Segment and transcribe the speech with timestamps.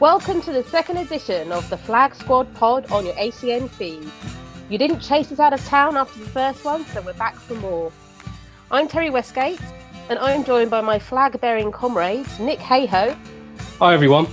[0.00, 4.10] Welcome to the second edition of the Flag Squad pod on your ACN feed.
[4.70, 7.52] You didn't chase us out of town after the first one, so we're back for
[7.56, 7.92] more.
[8.70, 9.60] I'm Terry Westgate,
[10.08, 13.14] and I'm joined by my flag bearing comrades, Nick Hayho.
[13.78, 14.26] Hi, everyone.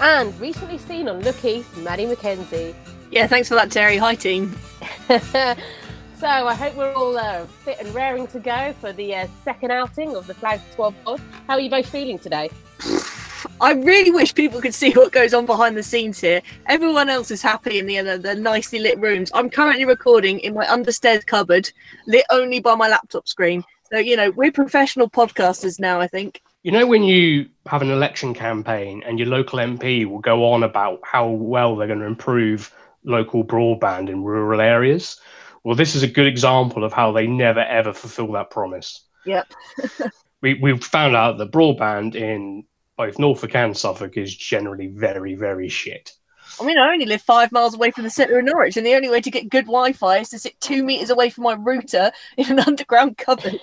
[0.00, 2.74] And recently seen on Look East, Maddie McKenzie.
[3.10, 3.98] Yeah, thanks for that, Terry.
[3.98, 4.56] Hi, team.
[5.08, 9.72] so I hope we're all uh, fit and raring to go for the uh, second
[9.72, 11.20] outing of the Flag Squad pod.
[11.46, 12.48] How are you both feeling today?
[13.58, 16.42] I really wish people could see what goes on behind the scenes here.
[16.66, 19.30] Everyone else is happy in the, uh, the nicely lit rooms.
[19.32, 21.70] I'm currently recording in my understairs cupboard,
[22.06, 23.64] lit only by my laptop screen.
[23.90, 26.42] So, you know, we're professional podcasters now, I think.
[26.64, 30.62] You know, when you have an election campaign and your local MP will go on
[30.62, 35.18] about how well they're going to improve local broadband in rural areas?
[35.64, 39.06] Well, this is a good example of how they never ever fulfill that promise.
[39.24, 39.46] Yep.
[40.42, 42.64] we, we've found out that broadband in
[42.96, 46.12] both Norfolk and Suffolk is generally very, very shit.
[46.60, 48.94] I mean, I only live five miles away from the centre of Norwich, and the
[48.94, 51.54] only way to get good Wi Fi is to sit two metres away from my
[51.54, 53.60] router in an underground cupboard.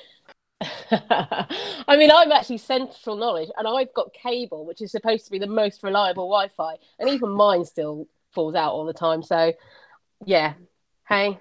[0.92, 5.40] I mean, I'm actually central Norwich, and I've got cable, which is supposed to be
[5.40, 9.24] the most reliable Wi Fi, and even mine still falls out all the time.
[9.24, 9.54] So,
[10.26, 10.54] yeah,
[11.08, 11.40] hey.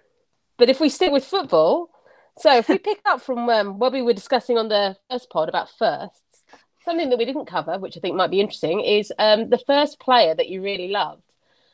[0.56, 1.91] But if we stick with football,
[2.39, 5.48] so if we pick up from um, what we were discussing on the first pod
[5.48, 6.31] about firsts,
[6.84, 10.00] something that we didn't cover, which I think might be interesting, is um, the first
[10.00, 11.22] player that you really loved.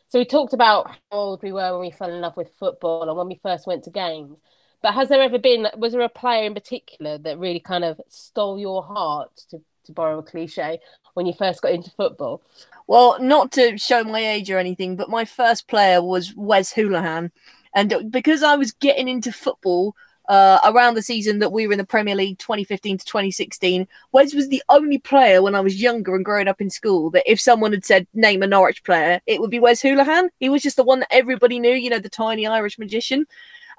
[0.09, 3.09] So we talked about how old we were when we fell in love with football
[3.09, 4.39] and when we first went to games.
[4.81, 8.01] But has there ever been, was there a player in particular that really kind of
[8.09, 10.81] stole your heart, to, to borrow a cliche,
[11.15, 12.43] when you first got into football?
[12.87, 17.31] Well, not to show my age or anything, but my first player was Wes Hoolahan.
[17.75, 19.95] And because I was getting into football
[20.29, 24.35] uh, around the season that we were in the Premier League 2015 to 2016, Wes
[24.35, 27.41] was the only player when I was younger and growing up in school that if
[27.41, 30.29] someone had said, name a Norwich player, it would be Wes Hoolahan.
[30.39, 33.27] He was just the one that everybody knew, you know, the tiny Irish magician.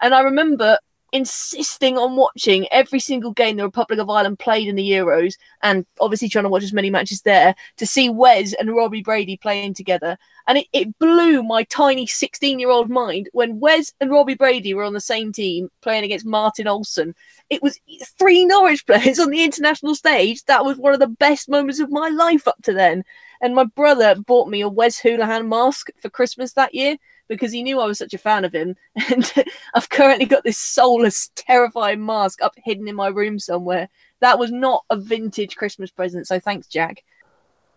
[0.02, 0.80] And I remember
[1.12, 5.86] insisting on watching every single game the Republic of Ireland played in the Euros, and
[6.00, 9.74] obviously trying to watch as many matches there to see Wes and Robbie Brady playing
[9.74, 10.18] together.
[10.48, 14.74] And it, it blew my tiny 16 year old mind when Wes and Robbie Brady
[14.74, 17.14] were on the same team playing against Martin Olsson.
[17.50, 17.80] It was
[18.18, 20.44] three Norwich players on the international stage.
[20.46, 23.03] That was one of the best moments of my life up to then.
[23.42, 26.98] And my brother bought me a Wes Hoolahan mask for Christmas that year
[27.30, 28.76] because he knew I was such a fan of him.
[29.10, 29.34] And
[29.74, 33.88] I've currently got this soulless, terrifying mask up hidden in my room somewhere.
[34.20, 36.28] That was not a vintage Christmas present.
[36.28, 37.04] So thanks, Jack.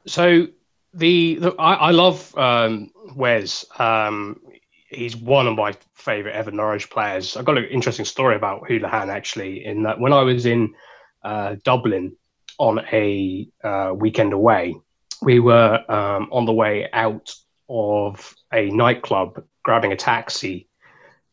[0.07, 0.49] So
[0.95, 3.65] the, the I, I, love um, Wes.
[3.79, 4.41] Um,
[4.89, 7.37] he's one of my favorite ever Norwich players.
[7.37, 9.65] I've got an interesting story about Hoolahan actually.
[9.65, 10.75] In that when I was in
[11.23, 12.17] uh, Dublin
[12.59, 14.75] on a uh, weekend away,
[15.23, 17.33] we were um, on the way out
[17.69, 20.69] of a nightclub grabbing a taxi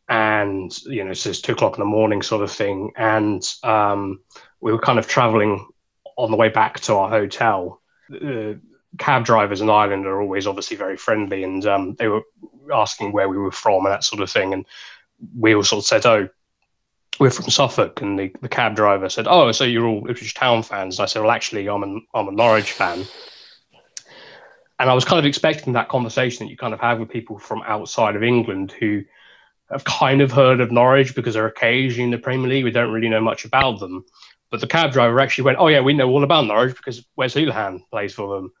[0.08, 4.20] and you know it's two o'clock in the morning sort of thing and um,
[4.60, 5.66] we were kind of traveling
[6.16, 7.80] on the way back to our hotel
[8.98, 12.22] cab drivers in ireland are always obviously very friendly and um, they were
[12.72, 14.66] asking where we were from and that sort of thing and
[15.38, 16.28] we all sort of said oh
[17.20, 20.62] we're from Suffolk, and the, the cab driver said, "Oh, so you're all Ipswich Town
[20.62, 23.04] fans?" And I said, "Well, actually, I'm a I'm a Norwich fan."
[24.80, 27.38] And I was kind of expecting that conversation that you kind of have with people
[27.38, 29.02] from outside of England who
[29.70, 32.64] have kind of heard of Norwich because they're occasionally in the Premier League.
[32.64, 34.06] We don't really know much about them.
[34.50, 37.34] But the cab driver actually went, Oh, yeah, we know all about Norwich because Wes
[37.34, 38.52] Hoolahan plays for them.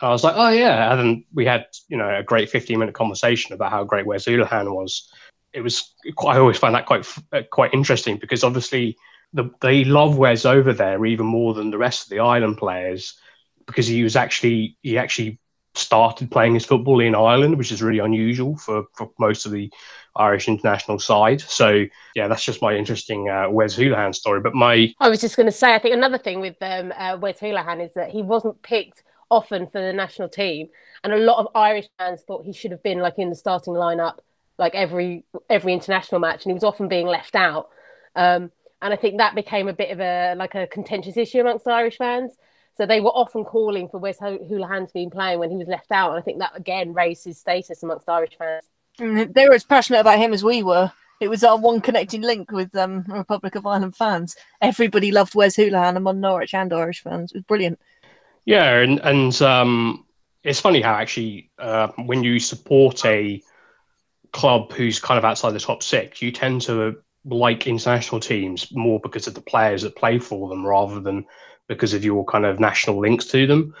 [0.00, 0.92] And I was like, Oh, yeah.
[0.92, 4.26] And then we had, you know, a great 15 minute conversation about how great Wes
[4.26, 5.10] Hoolahan was.
[5.54, 8.98] It was, I always find that quite, uh, quite interesting because obviously
[9.32, 13.18] the, they love Wes over there even more than the rest of the island players
[13.66, 15.38] because he was actually, he actually
[15.74, 19.70] started playing his football in Ireland, which is really unusual for, for most of the
[20.16, 21.40] Irish international side.
[21.40, 21.84] So
[22.14, 24.40] yeah, that's just my interesting uh, Wes Hoolahan story.
[24.40, 27.16] But my I was just going to say, I think another thing with um, uh,
[27.20, 30.68] Wes Hoolahan is that he wasn't picked often for the national team,
[31.04, 33.72] and a lot of Irish fans thought he should have been like in the starting
[33.72, 34.18] lineup,
[34.58, 37.70] like every every international match, and he was often being left out.
[38.14, 38.50] Um,
[38.82, 41.96] and I think that became a bit of a like a contentious issue amongst Irish
[41.96, 42.36] fans.
[42.74, 45.92] So they were often calling for Wes Hoolahan to be playing when he was left
[45.92, 46.10] out.
[46.10, 48.64] And I think that again raised his status amongst Irish fans.
[48.98, 50.90] Mm, they were as passionate about him as we were.
[51.20, 54.36] It was our one connecting link with um, Republic of Ireland fans.
[54.60, 57.30] Everybody loved Wes Hoolahan among Norwich and Irish fans.
[57.30, 57.78] It was brilliant.
[58.44, 60.06] Yeah, and and um,
[60.42, 63.40] it's funny how actually uh, when you support a
[64.32, 68.98] club who's kind of outside the top six, you tend to like international teams more
[69.00, 71.24] because of the players that play for them rather than
[71.68, 73.74] because of your kind of national links to them.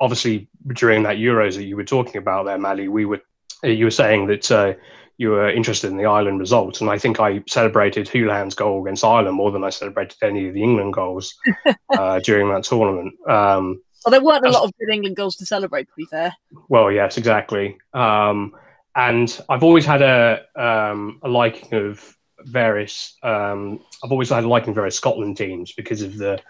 [0.00, 3.22] Obviously, during that Euros that you were talking about there, Maddie, we were
[3.62, 4.74] you were saying that uh,
[5.18, 9.04] you were interested in the Ireland results, and I think I celebrated Hoolahan's goal against
[9.04, 11.34] Ireland more than I celebrated any of the England goals
[11.96, 13.14] uh, during that tournament.
[13.28, 16.34] Um, well, there weren't a lot of good England goals to celebrate, to be fair.
[16.68, 17.78] Well, yes, exactly.
[17.94, 18.56] Um,
[18.96, 23.16] and I've always had a um, a liking of various.
[23.22, 26.40] Um, I've always had a liking of various Scotland teams because of the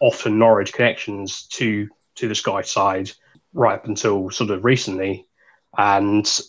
[0.00, 3.10] often Norwich connections to to the Sky side
[3.52, 5.26] right up until sort of recently,
[5.76, 6.40] and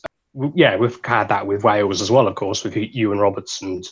[0.53, 3.87] yeah, we've had that with Wales as well, of course, with Iwan Roberts and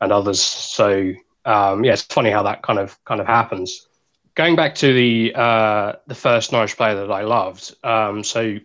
[0.00, 0.40] and others.
[0.40, 1.12] So
[1.44, 3.86] um, yeah, it's funny how that kind of kind of happens.
[4.34, 7.74] Going back to the uh, the first Norwich player that I loved.
[7.84, 8.58] Um, so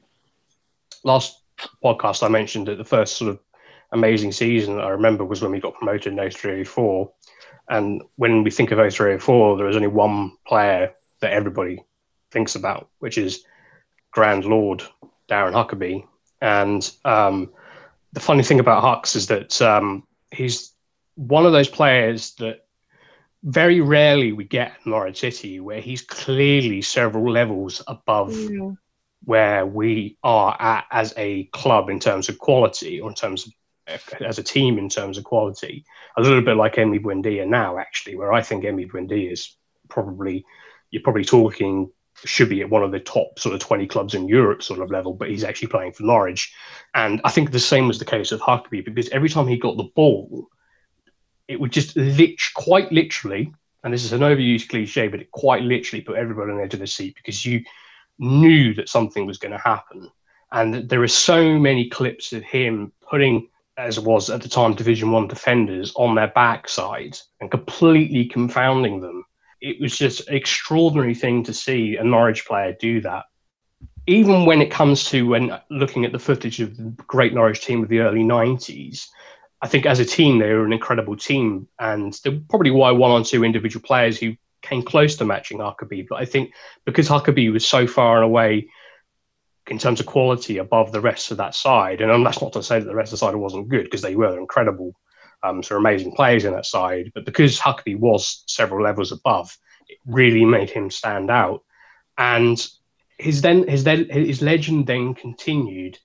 [1.03, 1.41] last
[1.83, 3.39] podcast I mentioned that the first sort of
[3.91, 7.11] amazing season I remember was when we got promoted in 0304.
[7.71, 11.81] And when we think of 0304, there is only one player that everybody
[12.29, 13.45] thinks about, which is
[14.12, 14.83] Grand Lord
[15.29, 16.06] Darren Huckerby.
[16.41, 17.50] And um,
[18.12, 20.73] the funny thing about Hucks is that um, he's
[21.15, 22.65] one of those players that
[23.44, 28.77] very rarely we get in Norwich City where he's clearly several levels above mm.
[29.23, 33.53] where we are at as a club in terms of quality or in terms of
[33.88, 35.83] as a team in terms of quality.
[36.18, 39.56] A little bit like Emi Buendia now, actually, where I think Emi Buendia is
[39.89, 40.45] probably
[40.92, 41.89] you're probably talking
[42.25, 44.92] should be at one of the top sort of 20 clubs in Europe sort of
[44.92, 46.54] level, but he's actually playing for Norwich.
[46.94, 49.78] And I think the same was the case of Huckerby because every time he got
[49.78, 50.48] the ball,
[51.48, 53.51] it would just lit- quite literally,
[53.83, 56.74] and this is an overused cliche, but it quite literally put everybody on the edge
[56.74, 57.63] of the seat because you
[58.19, 60.10] knew that something was going to happen.
[60.51, 63.48] And there are so many clips of him putting
[63.81, 69.01] as it was at the time Division One defenders on their backside and completely confounding
[69.01, 69.25] them.
[69.60, 73.25] It was just an extraordinary thing to see a Norwich player do that.
[74.07, 77.83] Even when it comes to when looking at the footage of the great Norwich team
[77.83, 79.07] of the early 90s,
[79.62, 83.12] I think as a team they were an incredible team, and there probably were one
[83.12, 86.07] or two individual players who came close to matching Huckerby.
[86.07, 86.51] But I think
[86.86, 88.68] because Huckerby was so far and away
[89.67, 92.01] in terms of quality above the rest of that side.
[92.01, 94.15] And that's not to say that the rest of the side wasn't good because they
[94.15, 94.93] were incredible,
[95.43, 97.11] um, so amazing players in that side.
[97.13, 99.55] But because Huckerby was several levels above,
[99.87, 101.63] it really made him stand out.
[102.17, 102.65] And
[103.17, 105.97] his then his then his legend then continued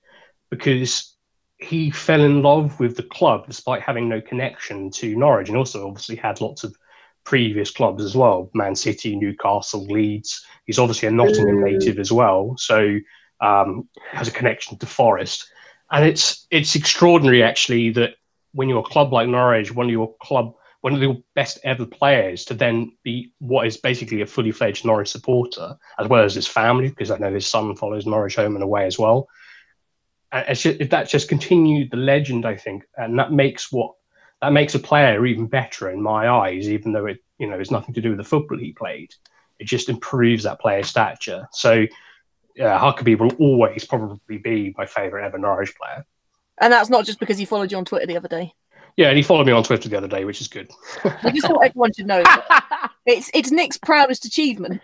[0.49, 1.15] because
[1.57, 5.87] he fell in love with the club despite having no connection to Norwich, and also
[5.87, 6.75] obviously had lots of
[7.23, 10.45] previous clubs as well: Man City, Newcastle, Leeds.
[10.65, 12.97] He's obviously a Nottingham native as well, so
[13.41, 15.49] um, has a connection to Forest,
[15.91, 18.15] and it's it's extraordinary actually that
[18.53, 21.85] when you're a club like Norwich, one of your club one of the best ever
[21.85, 26.35] players to then be what is basically a fully fledged Norwich supporter, as well as
[26.35, 29.27] his family, because I know his son follows Norwich home and away as well.
[30.31, 33.93] And just, that just continued the legend, I think, and that makes what
[34.41, 37.71] that makes a player even better in my eyes, even though it you know has
[37.71, 39.13] nothing to do with the football he played.
[39.59, 41.47] It just improves that player's stature.
[41.51, 41.87] So
[42.57, 46.05] yeah, Huckerby will always probably be my favourite ever Norwich player.
[46.59, 48.53] And that's not just because he followed you on Twitter the other day.
[48.95, 50.71] Yeah, and he followed me on Twitter the other day, which is good.
[51.03, 52.23] I just thought everyone should know.
[53.05, 54.81] it's it's Nick's proudest achievement.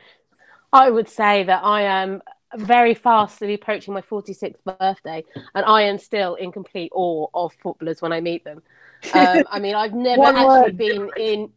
[0.72, 2.22] I would say that I am
[2.56, 5.24] very fastly approaching my 46th birthday,
[5.56, 8.62] and I am still in complete awe of footballers when I meet them.
[9.16, 10.78] Um, I mean, I've never actually word.
[10.78, 11.52] been in.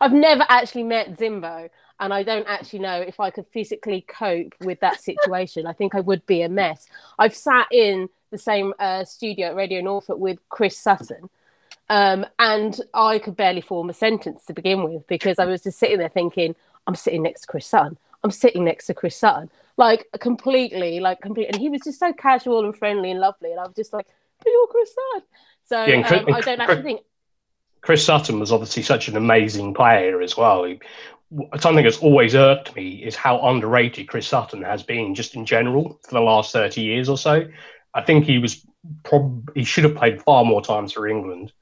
[0.00, 1.70] I've never actually met Zimbo,
[2.00, 5.66] and I don't actually know if I could physically cope with that situation.
[5.66, 6.86] I think I would be a mess.
[7.18, 11.30] I've sat in the same uh, studio at Radio Norfolk with Chris Sutton,
[11.88, 15.78] um, and I could barely form a sentence to begin with because I was just
[15.78, 16.54] sitting there thinking,
[16.86, 17.96] I'm sitting next to Chris Sutton.
[18.22, 21.46] I'm sitting next to Chris Sutton, like completely, like complete.
[21.46, 24.06] And he was just so casual and friendly and lovely, and I was just like,
[24.38, 25.28] "But you're Chris Sutton."
[25.66, 27.00] So yeah, Chris, um, I don't actually think.
[27.82, 30.64] Chris Sutton was obviously such an amazing player as well.
[30.64, 30.80] He,
[31.58, 35.98] something that's always irked me is how underrated Chris Sutton has been just in general
[36.02, 37.46] for the last 30 years or so.
[37.94, 38.64] I think he was
[39.02, 41.52] probably he should have played far more times for England.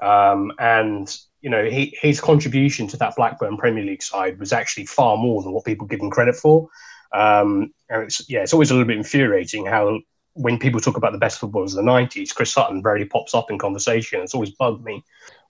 [0.00, 4.86] Um, and you know, he, his contribution to that Blackburn Premier League side was actually
[4.86, 6.68] far more than what people give him credit for.
[7.12, 10.00] Um, and it's yeah, it's always a little bit infuriating how
[10.34, 13.50] when people talk about the best footballers of the 90s, Chris Sutton rarely pops up
[13.50, 14.20] in conversation.
[14.20, 15.02] It's always bugged me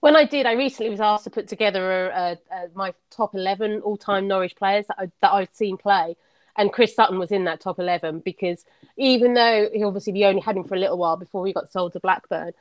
[0.07, 3.35] when I did, I recently was asked to put together a, a, a, my top
[3.35, 6.15] 11 all time Norwich players that, I, that I'd seen play.
[6.57, 8.65] And Chris Sutton was in that top 11 because
[8.97, 11.73] even though he obviously we only had him for a little while before he got
[11.73, 12.53] sold to Blackburn,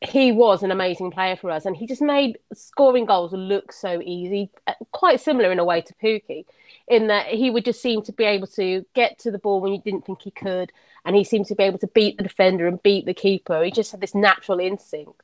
[0.00, 4.00] he was an amazing player for us, and he just made scoring goals look so
[4.02, 4.50] easy.
[4.66, 6.46] Uh, quite similar in a way to Pukki,
[6.88, 9.72] in that he would just seem to be able to get to the ball when
[9.72, 10.72] you didn't think he could,
[11.04, 13.62] and he seemed to be able to beat the defender and beat the keeper.
[13.62, 15.22] He just had this natural instinct.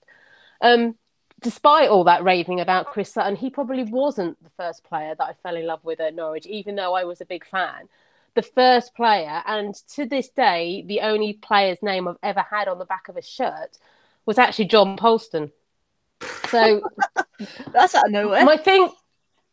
[0.61, 0.97] Um,
[1.43, 5.33] despite all that raving about Chris Sutton, he probably wasn't the first player that I
[5.43, 7.89] fell in love with at Norwich, even though I was a big fan.
[8.35, 12.79] The first player, and to this day, the only player's name I've ever had on
[12.79, 13.79] the back of a shirt
[14.25, 15.51] was actually John Polston.
[16.49, 16.83] So
[17.73, 18.45] that's out of nowhere.
[18.45, 18.89] My thing,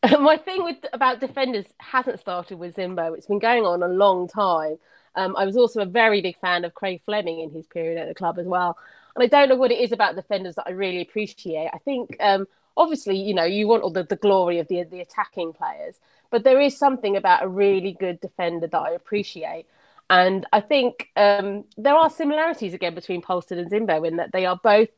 [0.19, 3.17] my thing with about defenders hasn't started with Zimbo.
[3.17, 4.77] It's been going on a long time.
[5.15, 8.07] Um, I was also a very big fan of Craig Fleming in his period at
[8.07, 8.77] the club as well.
[9.19, 11.69] And I don't know what it is about defenders that I really appreciate.
[11.73, 12.47] I think um,
[12.77, 15.99] obviously, you know, you want all the, the glory of the the attacking players,
[16.31, 19.65] but there is something about a really good defender that I appreciate.
[20.09, 24.45] And I think um, there are similarities again between Polston and Zimbo in that they
[24.45, 24.89] are both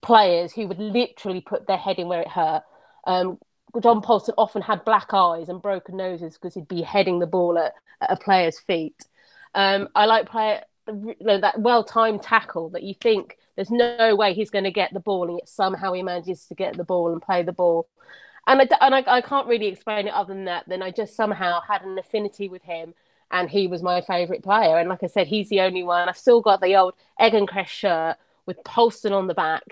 [0.00, 2.62] players who would literally put their head in where it hurt.
[3.04, 3.38] Um,
[3.80, 7.58] John Polston often had black eyes and broken noses because he'd be heading the ball
[7.58, 9.04] at, at a player's feet.
[9.54, 14.62] Um, I like player that well-timed tackle that you think there's no way he's going
[14.62, 17.42] to get the ball, and yet somehow he manages to get the ball and play
[17.42, 17.88] the ball.
[18.46, 20.68] And I, and I, I can't really explain it other than that.
[20.68, 22.94] Then I just somehow had an affinity with him
[23.32, 24.78] and he was my favourite player.
[24.78, 26.08] And like I said, he's the only one.
[26.08, 29.64] I've still got the old Egencrest shirt with Polston on the back.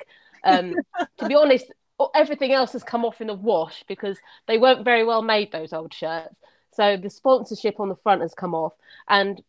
[0.42, 0.74] Um,
[1.18, 1.72] to be honest,
[2.12, 5.72] everything else has come off in the wash because they weren't very well made, those
[5.72, 6.34] old shirts.
[6.72, 8.72] So the sponsorship on the front has come off
[9.08, 9.40] and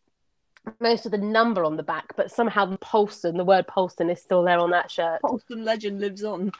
[0.80, 4.20] most of the number on the back, but somehow the Polston, the word Polston is
[4.20, 5.20] still there on that shirt.
[5.22, 6.52] Polston legend lives on.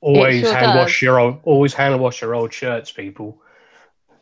[0.00, 0.76] Always sure hand does.
[0.76, 3.40] wash your old always hand wash your old shirts, people.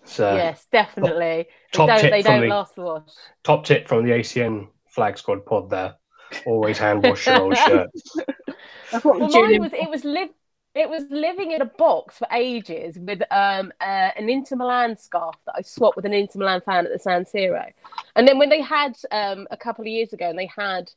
[0.04, 1.48] So yes, definitely.
[1.72, 3.02] Top, they don't, they don't the, last the wash.
[3.42, 5.96] Top tip from the ACN Flag Squad pod there.
[6.46, 8.16] Always hand wash your old shirts.
[9.04, 10.30] well, mine was it was live
[10.74, 15.36] it was living in a box for ages with um, uh, an Inter Milan scarf
[15.46, 17.70] that I swapped with an Inter Milan fan at the San Siro.
[18.16, 20.90] And then when they had um, a couple of years ago, and they had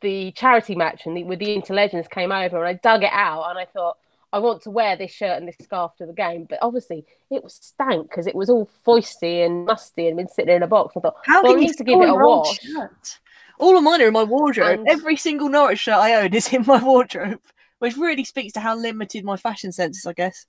[0.00, 3.12] the charity match and the, with the Inter Legends came over, and I dug it
[3.12, 3.98] out, and I thought,
[4.32, 6.46] I want to wear this shirt and this scarf to the game.
[6.48, 10.54] But obviously, it was stank because it was all foisty and musty and been sitting
[10.54, 10.94] in a box.
[10.96, 12.60] I thought, How well, I need to give it a wash.
[12.60, 13.18] Shirt?
[13.58, 14.80] All of mine are in my wardrobe.
[14.80, 14.88] And...
[14.88, 17.40] Every single Norwich shirt I own is in my wardrobe,
[17.78, 20.46] which really speaks to how limited my fashion sense is, I guess.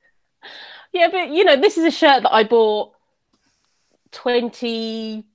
[0.93, 2.93] Yeah, but you know, this is a shirt that I bought
[4.11, 5.25] 20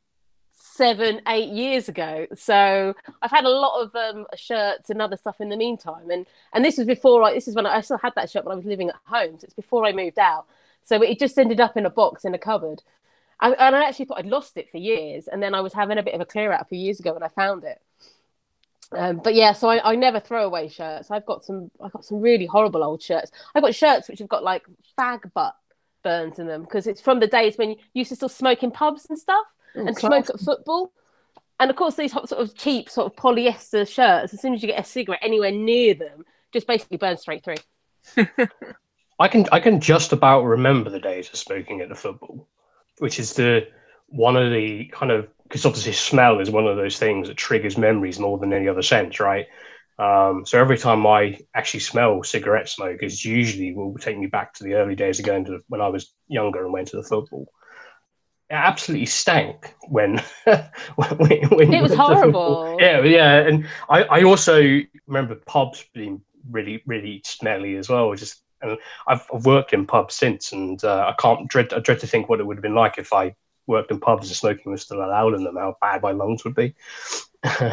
[0.74, 2.26] seven, eight years ago.
[2.34, 6.10] So I've had a lot of um, shirts and other stuff in the meantime.
[6.10, 8.44] And and this was before I this is when I, I still had that shirt
[8.44, 9.38] when I was living at home.
[9.38, 10.46] So it's before I moved out.
[10.82, 12.82] So it just ended up in a box in a cupboard.
[13.40, 15.28] I, and I actually thought I'd lost it for years.
[15.28, 17.14] And then I was having a bit of a clear out a few years ago
[17.14, 17.80] and I found it.
[18.96, 21.10] Um, but yeah, so I, I, never throw away shirts.
[21.10, 23.30] I've got some I've got some really horrible old shirts.
[23.54, 24.64] I've got shirts which have got like
[24.98, 25.54] fag butt
[26.02, 28.70] burns in them because it's from the days when you used to still smoke in
[28.70, 30.00] pubs and stuff and class.
[30.00, 30.92] smoke at football.
[31.60, 34.68] And of course, these sort of cheap sort of polyester shirts, as soon as you
[34.68, 38.16] get a cigarette anywhere near them, just basically burn straight through.
[39.18, 42.48] I can I can just about remember the days of smoking at the football,
[42.98, 43.68] which is the
[44.08, 47.78] one of the kind of because obviously smell is one of those things that triggers
[47.78, 49.46] memories more than any other sense, right?
[50.00, 54.52] Um, so every time I actually smell cigarette smoke, it's usually will take me back
[54.54, 57.04] to the early days of going to when I was younger and went to the
[57.04, 57.46] football
[58.50, 60.20] It absolutely stank when
[60.96, 62.76] when, when it was horrible.
[62.80, 66.20] Yeah, yeah, and I, I also remember pubs being
[66.50, 68.12] really really smelly as well.
[68.16, 72.00] Just and I've, I've worked in pubs since, and uh, I can't dread I dread
[72.00, 74.72] to think what it would have been like if I worked in pubs and smoking
[74.72, 75.56] was still allowed in them.
[75.56, 76.74] How bad my lungs would be.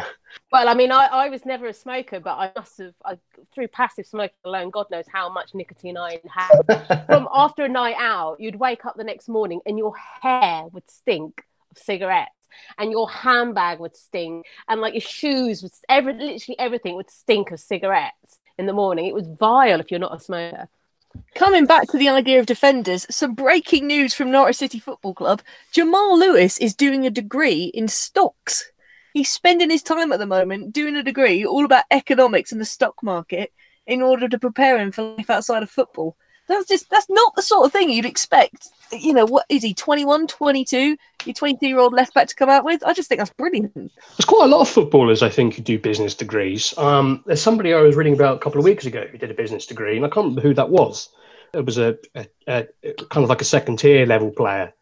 [0.50, 3.18] Well, I mean, I, I was never a smoker, but I must have, I,
[3.54, 7.06] through passive smoking alone, God knows how much nicotine I had.
[7.06, 10.90] From after a night out, you'd wake up the next morning and your hair would
[10.90, 12.30] stink of cigarettes
[12.76, 17.50] and your handbag would stink and like your shoes would, every, literally everything would stink
[17.50, 19.06] of cigarettes in the morning.
[19.06, 20.68] It was vile if you're not a smoker.
[21.34, 25.42] Coming back to the idea of defenders, some breaking news from Norwich City Football Club.
[25.72, 28.70] Jamal Lewis is doing a degree in stocks.
[29.12, 32.66] He's spending his time at the moment doing a degree all about economics and the
[32.66, 33.52] stock market
[33.86, 36.16] in order to prepare him for life outside of football.
[36.52, 38.68] That's just that's not the sort of thing you'd expect.
[38.92, 42.50] You know, what is he 21, 22, your 22 year old left back to come
[42.50, 42.84] out with?
[42.84, 43.74] I just think that's brilliant.
[43.74, 46.76] There's quite a lot of footballers, I think, who do business degrees.
[46.76, 49.34] Um, there's somebody I was reading about a couple of weeks ago who did a
[49.34, 51.08] business degree, and I can't remember who that was.
[51.54, 52.66] It was a, a, a
[53.10, 54.72] kind of like a second tier level player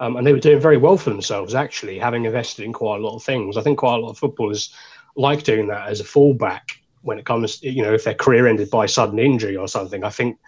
[0.00, 3.02] um, and they were doing very well for themselves, actually, having invested in quite a
[3.04, 3.56] lot of things.
[3.56, 4.74] I think quite a lot of footballers
[5.16, 6.62] like doing that as a fallback
[7.02, 10.02] when it comes, you know, if their career ended by sudden injury or something.
[10.04, 10.38] I think,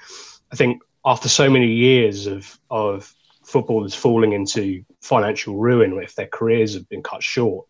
[0.53, 3.13] I think after so many years of of
[3.45, 7.67] footballers falling into financial ruin if their careers have been cut short,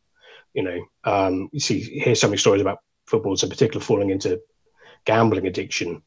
[0.55, 4.41] you know, um, you see hear so many stories about footballers in particular falling into
[5.05, 6.03] gambling addiction,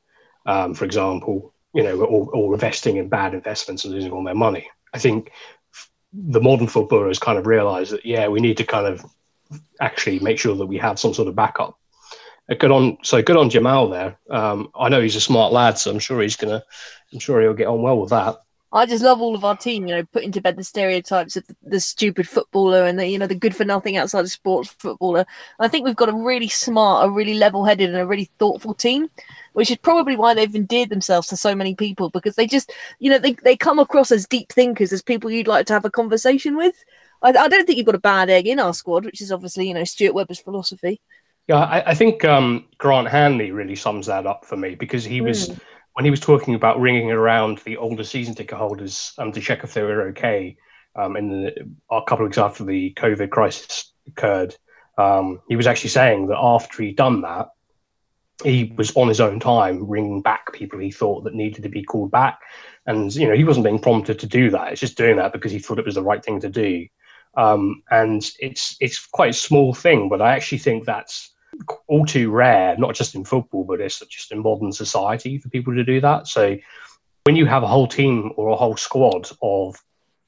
[0.46, 4.36] um, for example, you know, or, or investing in bad investments and losing all their
[4.36, 4.68] money.
[4.94, 5.32] I think
[6.12, 9.06] the modern footballer has kind of realized that yeah, we need to kind of
[9.80, 11.79] actually make sure that we have some sort of backup.
[12.58, 14.18] Good on, so good on Jamal there.
[14.30, 16.64] Um, I know he's a smart lad, so I'm sure he's gonna,
[17.14, 18.38] I'm sure he'll get on well with that.
[18.72, 21.46] I just love all of our team, you know, putting to bed the stereotypes of
[21.48, 24.70] the, the stupid footballer and the, you know, the good for nothing outside of sports
[24.78, 25.22] footballer.
[25.22, 28.30] And I think we've got a really smart, a really level headed, and a really
[28.38, 29.10] thoughtful team,
[29.54, 33.10] which is probably why they've endeared themselves to so many people because they just, you
[33.10, 35.90] know, they, they come across as deep thinkers, as people you'd like to have a
[35.90, 36.76] conversation with.
[37.24, 39.68] I, I don't think you've got a bad egg in our squad, which is obviously,
[39.68, 41.02] you know, Stuart Webber's philosophy.
[41.50, 45.20] Yeah, I, I think um, Grant Hanley really sums that up for me because he
[45.22, 45.50] was.
[45.50, 45.60] Mm
[46.00, 49.66] when he was talking about ringing around the older season ticket holders um, to check
[49.66, 50.56] if they were okay,
[50.96, 54.56] um, in the, a couple of weeks after the COVID crisis occurred,
[54.98, 57.50] um, he was actually saying that after he'd done that,
[58.46, 61.84] he was on his own time ringing back people he thought that needed to be
[61.84, 62.40] called back,
[62.86, 64.72] and you know he wasn't being prompted to do that.
[64.72, 66.88] It's just doing that because he thought it was the right thing to do.
[67.36, 71.34] Um, and it's it's quite a small thing, but I actually think that's
[71.88, 75.74] all too rare, not just in football, but it's just in modern society for people
[75.74, 76.28] to do that.
[76.28, 76.58] So
[77.24, 79.76] when you have a whole team or a whole squad of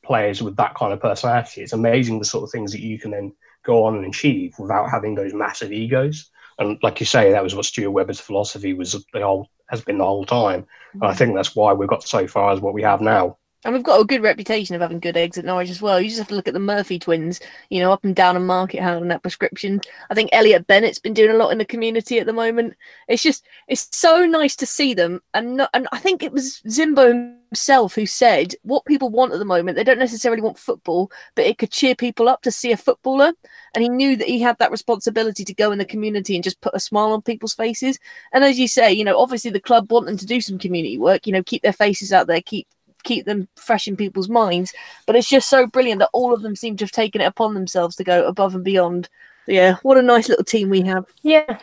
[0.04, 3.12] players with that kind of personality, it's amazing the sort of things that you can
[3.12, 6.30] then go on and achieve without having those massive egos.
[6.60, 9.98] And like you say, that was what Stuart Webber's philosophy was the whole has been
[9.98, 10.68] the whole time.
[10.94, 11.18] And I mm.
[11.18, 13.38] think that's why we've got so far as what we have now.
[13.64, 16.02] And we've got a good reputation of having good eggs at Norwich as well.
[16.02, 17.40] You just have to look at the Murphy twins,
[17.70, 19.82] you know, up and down and market having that prescription.
[20.10, 22.76] I think Elliot Bennett's been doing a lot in the community at the moment.
[23.08, 25.22] It's just it's so nice to see them.
[25.34, 29.40] And not, and I think it was Zimbo himself who said what people want at
[29.40, 32.72] the moment, they don't necessarily want football, but it could cheer people up to see
[32.72, 33.34] a footballer.
[33.76, 36.62] And he knew that he had that responsibility to go in the community and just
[36.62, 38.00] put a smile on people's faces.
[38.32, 40.98] And as you say, you know, obviously the club want them to do some community
[40.98, 42.68] work, you know, keep their faces out there, keep
[43.04, 44.74] keep them fresh in people's minds.
[45.06, 47.54] But it's just so brilliant that all of them seem to have taken it upon
[47.54, 49.10] themselves to go above and beyond.
[49.48, 51.06] Yeah, what a nice little team we have.
[51.22, 51.60] Yeah.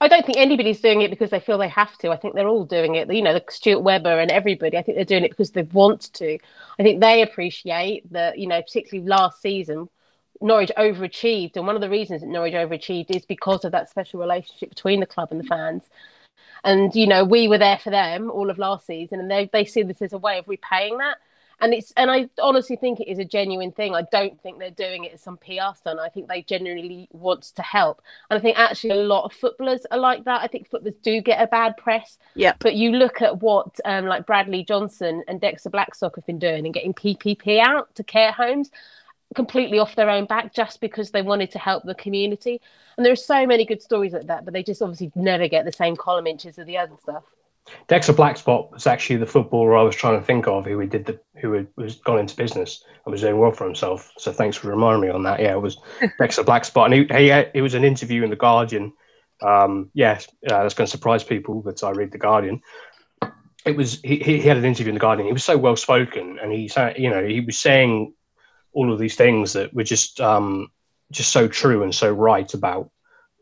[0.00, 2.10] I don't think anybody's doing it because they feel they have to.
[2.10, 3.08] I think they're all doing it.
[3.12, 4.76] You know, the Stuart Webber and everybody.
[4.76, 6.40] I think they're doing it because they want to.
[6.76, 8.36] I think they appreciate that.
[8.36, 9.88] You know, particularly last season,
[10.40, 14.18] Norwich overachieved, and one of the reasons that Norwich overachieved is because of that special
[14.18, 15.84] relationship between the club and the fans.
[16.64, 19.64] And you know, we were there for them all of last season, and they they
[19.64, 21.18] see this as a way of repaying that.
[21.60, 23.94] And it's and I honestly think it is a genuine thing.
[23.94, 26.00] I don't think they're doing it as some PR stunt.
[26.00, 28.02] I think they genuinely want to help.
[28.28, 30.42] And I think actually a lot of footballers are like that.
[30.42, 32.18] I think footballers do get a bad press.
[32.34, 32.54] Yeah.
[32.58, 36.64] But you look at what um, like Bradley Johnson and Dexter Blackstock have been doing
[36.64, 38.70] and getting PPE out to care homes
[39.34, 42.60] completely off their own back just because they wanted to help the community.
[42.96, 45.64] And there are so many good stories like that, but they just obviously never get
[45.64, 47.24] the same column inches of the other stuff.
[47.88, 51.18] Dexter Blackstock was actually the footballer I was trying to think of who did the
[51.36, 54.12] who had, was gone into business and was doing well for himself.
[54.18, 55.40] So thanks for reminding me on that.
[55.40, 55.78] Yeah, it was
[56.18, 58.92] Dexter Blackstock, and he, he it was an interview in the Guardian.
[59.42, 62.62] Um, yes, uh, that's going to surprise people that I read the Guardian.
[63.64, 65.26] It was he, he had an interview in the Guardian.
[65.26, 68.12] He was so well spoken, and he said you know he was saying
[68.72, 70.68] all of these things that were just um,
[71.10, 72.90] just so true and so right about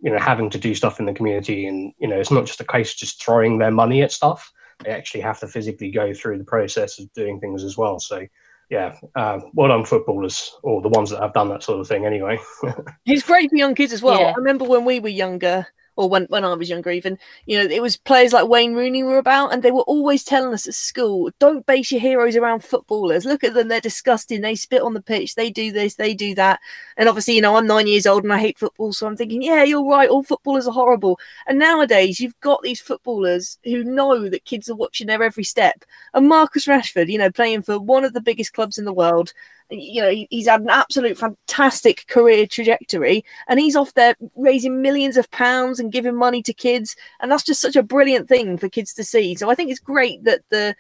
[0.01, 1.67] you know having to do stuff in the community.
[1.67, 4.53] And you know it's not just a case of just throwing their money at stuff.
[4.85, 8.01] They actually have to physically go through the process of doing things as well.
[8.01, 8.27] So
[8.71, 12.07] yeah uh, well done footballers or the ones that have done that sort of thing
[12.07, 12.39] anyway.
[13.07, 14.21] It's great for young kids as well.
[14.21, 14.29] Yeah.
[14.29, 15.67] i remember when we were younger
[16.01, 19.03] or when, when I was younger, even, you know, it was players like Wayne Rooney
[19.03, 22.65] were about, and they were always telling us at school, don't base your heroes around
[22.65, 23.27] footballers.
[23.27, 24.41] Look at them, they're disgusting.
[24.41, 26.59] They spit on the pitch, they do this, they do that.
[26.97, 29.43] And obviously, you know, I'm nine years old and I hate football, so I'm thinking,
[29.43, 31.21] yeah, you're right, all footballers are horrible.
[31.47, 35.85] And nowadays, you've got these footballers who know that kids are watching their every step.
[36.15, 39.35] And Marcus Rashford, you know, playing for one of the biggest clubs in the world,
[39.71, 45.17] you know, he's had an absolute fantastic career trajectory and he's off there raising millions
[45.17, 46.97] of pounds and giving money to kids.
[47.21, 49.35] And that's just such a brilliant thing for kids to see.
[49.35, 50.75] So I think it's great that the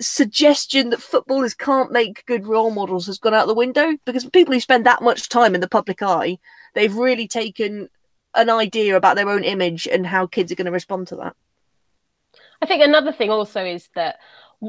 [0.00, 4.52] suggestion that footballers can't make good role models has gone out the window because people
[4.52, 6.38] who spend that much time in the public eye,
[6.74, 7.88] they've really taken
[8.34, 11.34] an idea about their own image and how kids are going to respond to that.
[12.60, 14.18] I think another thing also is that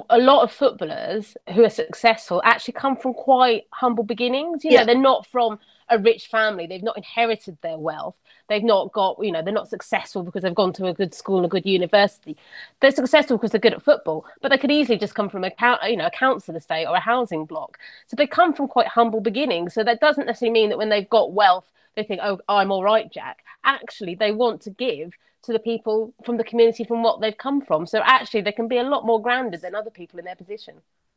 [0.10, 4.64] a lot of footballers who are successful actually come from quite humble beginnings.
[4.64, 4.84] You know, Yeah.
[4.84, 6.68] they're not from a rich family.
[6.68, 8.18] They've not inherited their wealth.
[8.50, 11.38] They've not got, you know, they're not successful because they've gone to a good school
[11.38, 12.36] and a good university.
[12.80, 15.52] They're successful because they're good at football, but they could easily just come from a,
[15.88, 17.78] you know, a council estate or a housing block.
[18.08, 19.74] So they come from quite humble beginnings.
[19.74, 22.84] So that doesn't necessarily mean that when they've got wealth, they think, oh, I'm all
[22.84, 23.44] right, Jack.
[23.64, 25.14] Actually, they want to give
[25.48, 27.88] to the people from the community from what they've come from.
[27.88, 30.76] So actually, they can be a lot more grounded than other people in their position.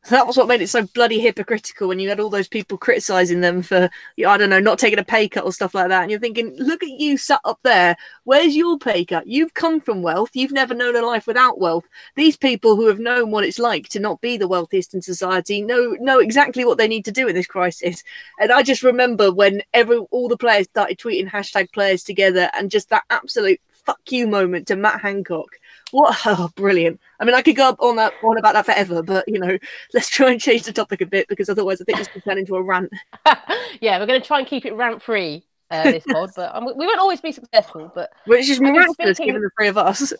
[0.08, 3.42] That was what made it so bloody hypocritical when you had all those people criticizing
[3.42, 3.90] them for,
[4.26, 6.00] I don't know, not taking a pay cut or stuff like that.
[6.00, 7.96] And you're thinking, look at you sat up there.
[8.24, 9.26] Where's your pay cut?
[9.26, 10.30] You've come from wealth.
[10.32, 11.84] You've never known a life without wealth.
[12.16, 15.60] These people who have known what it's like to not be the wealthiest in society
[15.60, 18.02] know know exactly what they need to do in this crisis.
[18.40, 22.70] And I just remember when every all the players started tweeting hashtag players together and
[22.70, 25.48] just that absolute fuck you moment to Matt Hancock.
[25.90, 27.00] What oh, brilliant.
[27.18, 29.58] I mean I could go on that on about that forever, but you know,
[29.94, 32.38] let's try and change the topic a bit because otherwise I think this could turn
[32.38, 32.90] into a rant.
[33.80, 35.44] yeah, we're going to try and keep it rant free.
[35.72, 37.92] Uh, this pod, but um, we won't always be successful.
[37.94, 40.12] But Which is miraculous speaking- given the three of us.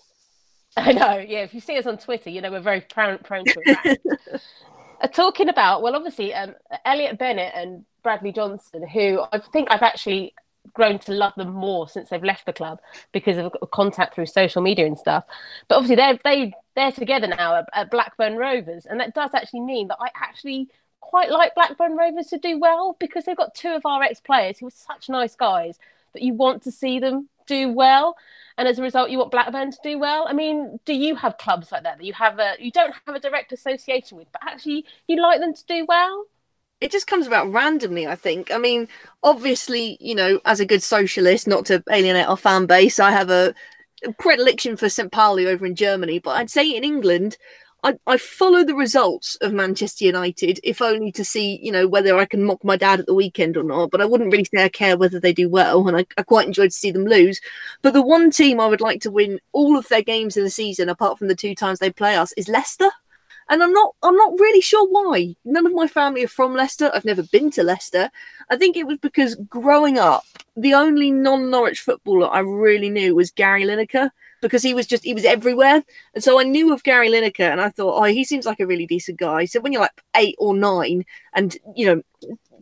[0.76, 1.40] I know, yeah.
[1.40, 4.00] If you see us on Twitter, you know we're very prone, prone to rant.
[5.00, 9.82] uh, talking about well, obviously, um, Elliot Bennett and Bradley Johnson, who I think I've
[9.82, 10.34] actually
[10.72, 12.80] grown to love them more since they've left the club
[13.12, 15.24] because of contact through social media and stuff.
[15.68, 19.88] But obviously, they're they they're together now at, Blackburn Rovers, and that does actually mean
[19.88, 20.68] that I actually
[21.00, 24.58] quite like Blackburn Rovers to do well because they've got two of our ex players
[24.58, 25.78] who are such nice guys
[26.12, 28.16] that you want to see them do well.
[28.56, 30.26] And as a result you want blackburn to do well.
[30.28, 33.14] I mean do you have clubs like that that you have a you don't have
[33.14, 36.26] a direct association with but actually you like them to do well
[36.80, 38.50] It just comes about randomly, I think.
[38.50, 38.88] I mean,
[39.22, 43.30] obviously, you know, as a good socialist, not to alienate our fan base, I have
[43.30, 43.54] a
[44.18, 45.12] predilection for St.
[45.12, 47.36] Pauli over in Germany, but I'd say in England,
[47.82, 52.16] I, I follow the results of Manchester United, if only to see, you know, whether
[52.16, 53.90] I can mock my dad at the weekend or not.
[53.90, 56.46] But I wouldn't really say I care whether they do well, and I, I quite
[56.46, 57.40] enjoyed to see them lose.
[57.82, 60.50] But the one team I would like to win all of their games in the
[60.50, 62.90] season, apart from the two times they play us, is Leicester.
[63.50, 65.34] And I'm not I'm not really sure why.
[65.44, 66.90] None of my family are from Leicester.
[66.94, 68.10] I've never been to Leicester.
[68.48, 70.24] I think it was because growing up,
[70.56, 74.10] the only non-Norwich footballer I really knew was Gary Lineker
[74.40, 75.82] because he was just he was everywhere.
[76.14, 78.66] And so I knew of Gary Lineker and I thought, oh, he seems like a
[78.66, 79.44] really decent guy.
[79.44, 82.02] So when you're like eight or nine and you know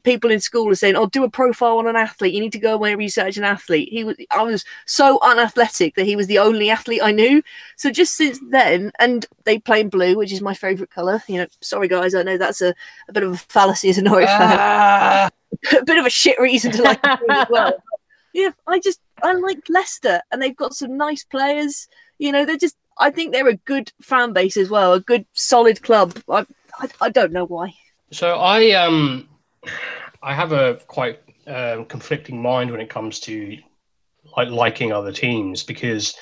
[0.02, 2.34] people in school are saying, "Oh, do a profile on an athlete.
[2.34, 5.94] You need to go away and research an athlete." He was, I was so unathletic
[5.94, 7.42] that he was the only athlete I knew.
[7.76, 11.22] So just since then, and they play in blue, which is my favourite colour.
[11.28, 12.74] You know, sorry guys, I know that's a,
[13.08, 15.30] a bit of a fallacy as a Norwich fan, Ah,
[15.78, 17.72] a bit of a shit reason to like the team as well.
[18.34, 21.88] Yeah, I just I like Leicester, and they've got some nice players.
[22.18, 22.76] You know, they're just.
[22.98, 26.16] I think they're a good fan base as well, a good solid club.
[26.28, 26.44] I
[26.78, 27.74] I, I don't know why.
[28.12, 29.27] so I um
[30.22, 33.56] I have a quite um, conflicting mind when it comes to
[34.36, 36.16] like liking other teams because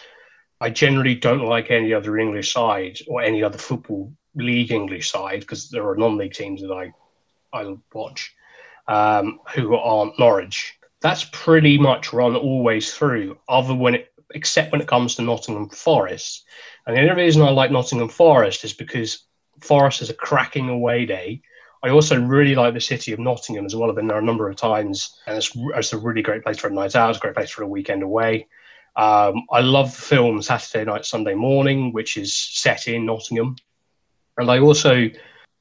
[0.61, 5.41] I generally don't like any other English side or any other football league English side
[5.41, 6.93] because there are non-league teams that I
[7.53, 8.35] I watch
[8.89, 10.79] um, who aren't Norwich.
[11.01, 15.69] That's pretty much run always through, other when it except when it comes to Nottingham
[15.71, 16.45] Forest.
[16.87, 19.25] And the only reason I like Nottingham Forest is because
[19.61, 21.43] Forest is a cracking away day.
[21.87, 23.89] I also really like the city of Nottingham as well.
[23.89, 26.67] I've been there a number of times, and it's, it's a really great place for
[26.67, 27.11] a night out.
[27.11, 28.49] It's a great place for a weekend away.
[28.97, 33.55] Um, I love the film Saturday Night, Sunday Morning, which is set in Nottingham,
[34.37, 35.09] and I also,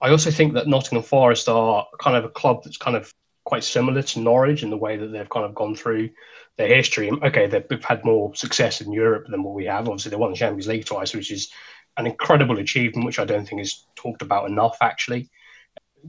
[0.01, 3.63] I also think that Nottingham Forest are kind of a club that's kind of quite
[3.63, 6.09] similar to Norwich in the way that they've kind of gone through
[6.57, 7.11] their history.
[7.11, 9.87] Okay, they've had more success in Europe than what we have.
[9.87, 11.51] Obviously, they won the Champions League twice, which is
[11.97, 14.77] an incredible achievement, which I don't think is talked about enough.
[14.81, 15.29] Actually,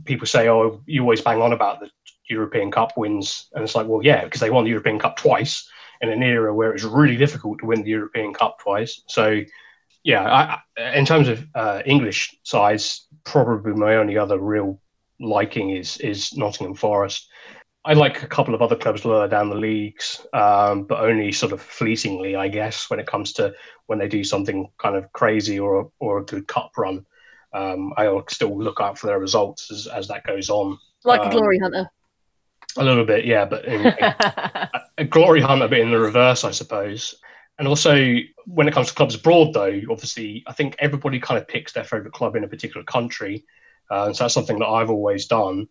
[0.04, 1.90] people say, "Oh, you always bang on about the
[2.28, 5.68] European Cup wins," and it's like, well, yeah, because they won the European Cup twice
[6.00, 9.02] in an era where it was really difficult to win the European Cup twice.
[9.08, 9.42] So,
[10.04, 14.80] yeah, I, in terms of uh, English sides, probably my only other real
[15.20, 17.28] liking is is Nottingham Forest.
[17.84, 21.52] I like a couple of other clubs lower down the leagues, um, but only sort
[21.52, 23.54] of fleetingly, I guess, when it comes to
[23.86, 27.06] when they do something kind of crazy or or a good cup run.
[27.56, 30.78] Um, I'll still look out for their results as, as that goes on.
[31.04, 31.90] Like a Um, glory hunter.
[32.76, 33.86] A little bit, yeah, but in,
[34.98, 37.14] a glory hunter, a bit in the reverse, I suppose.
[37.58, 37.96] And also,
[38.44, 41.84] when it comes to clubs abroad, though, obviously, I think everybody kind of picks their
[41.84, 43.46] favourite club in a particular country.
[43.90, 45.66] Uh, and so that's something that I've always done.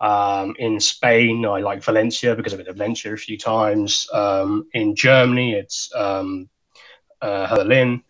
[0.00, 4.06] Um, in Spain, I like Valencia because I've been to Valencia a few times.
[4.12, 6.50] Um, in Germany, it's um,
[7.22, 8.02] uh, Berlin,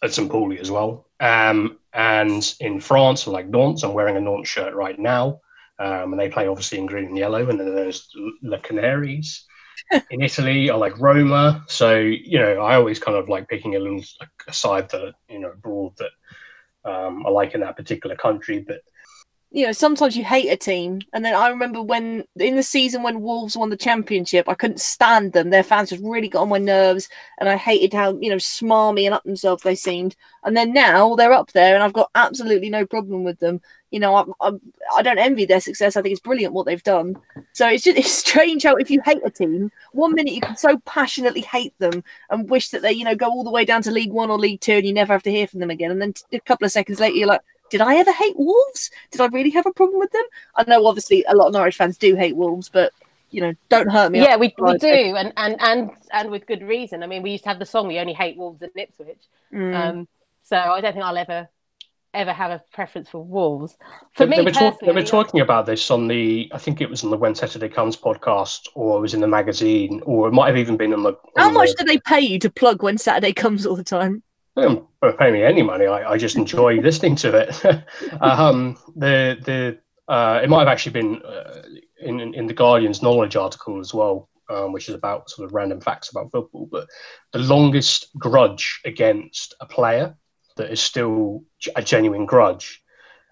[0.00, 0.30] and St.
[0.30, 1.07] Pauli as well.
[1.20, 5.40] Um, and in France, like Nantes, I'm wearing a Nantes shirt right now.
[5.80, 7.48] Um, and they play obviously in green and yellow.
[7.48, 8.08] And then there's
[8.42, 9.44] Le Canaries.
[10.10, 11.64] in Italy, I like Roma.
[11.66, 15.14] So, you know, I always kind of like picking a little like, a side that,
[15.28, 18.64] you know, broad that um, I like in that particular country.
[18.66, 18.82] But
[19.50, 21.00] you know, sometimes you hate a team.
[21.14, 24.80] And then I remember when in the season when Wolves won the championship, I couldn't
[24.80, 25.48] stand them.
[25.48, 27.08] Their fans just really got on my nerves,
[27.38, 30.16] and I hated how you know smarmy and up themselves they seemed.
[30.44, 33.60] And then now they're up there, and I've got absolutely no problem with them.
[33.90, 34.52] You know, I, I,
[34.96, 35.96] I don't envy their success.
[35.96, 37.16] I think it's brilliant what they've done.
[37.54, 40.58] So it's just it's strange how if you hate a team, one minute you can
[40.58, 43.80] so passionately hate them and wish that they you know go all the way down
[43.82, 45.90] to League One or League Two, and you never have to hear from them again.
[45.90, 48.90] And then a couple of seconds later, you're like did I ever hate Wolves?
[49.10, 50.24] Did I really have a problem with them?
[50.54, 52.92] I know obviously a lot of Norwich fans do hate Wolves, but
[53.30, 54.20] you know, don't hurt me.
[54.20, 57.02] Yeah, we, we do, and, and and and with good reason.
[57.02, 59.20] I mean, we used to have the song "We Only Hate Wolves and Ipswich,"
[59.52, 59.74] mm.
[59.74, 60.08] um,
[60.42, 61.48] so I don't think I'll ever
[62.14, 63.76] ever have a preference for Wolves.
[64.12, 66.80] For they, me, they were, talk, they were talking about this on the, I think
[66.80, 70.28] it was on the When Saturday Comes podcast, or it was in the magazine, or
[70.28, 71.10] it might have even been on the.
[71.10, 71.84] On How much the...
[71.84, 74.22] do they pay you to plug When Saturday Comes all the time?
[74.62, 75.86] Don't pay me any money.
[75.86, 77.64] I, I just enjoy listening to it.
[78.20, 79.78] um, the the
[80.12, 81.62] uh, it might have actually been uh,
[82.00, 85.80] in in the Guardian's knowledge article as well, um, which is about sort of random
[85.80, 86.68] facts about football.
[86.70, 86.88] But
[87.32, 90.16] the longest grudge against a player
[90.56, 91.44] that is still
[91.76, 92.82] a genuine grudge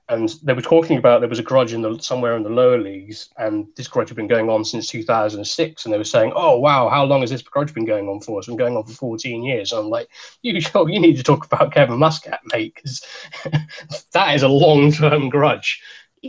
[0.08, 2.78] and they were talking about there was a grudge in the somewhere in the lower
[2.78, 5.84] leagues, and this grudge had been going on since 2006.
[5.84, 8.38] And they were saying, "Oh wow, how long has this grudge been going on for?
[8.38, 10.08] It's been going on for 14 years." And I'm like,
[10.42, 13.04] "You, oh, you need to talk about Kevin Muscat, mate, because
[14.12, 15.82] that is a long-term grudge."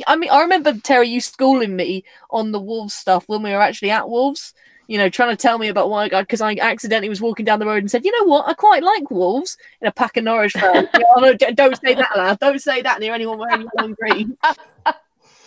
[0.06, 3.62] I mean, I remember Terry, you schooling me on the Wolves stuff when we were
[3.62, 4.54] actually at Wolves
[4.88, 7.66] you know, trying to tell me about why, because I accidentally was walking down the
[7.66, 10.54] road and said, you know what, I quite like wolves in a pack of Norwich
[10.54, 10.88] fans.
[11.18, 12.40] no, don't say that, lad.
[12.40, 14.38] Don't say that near anyone wearing long green.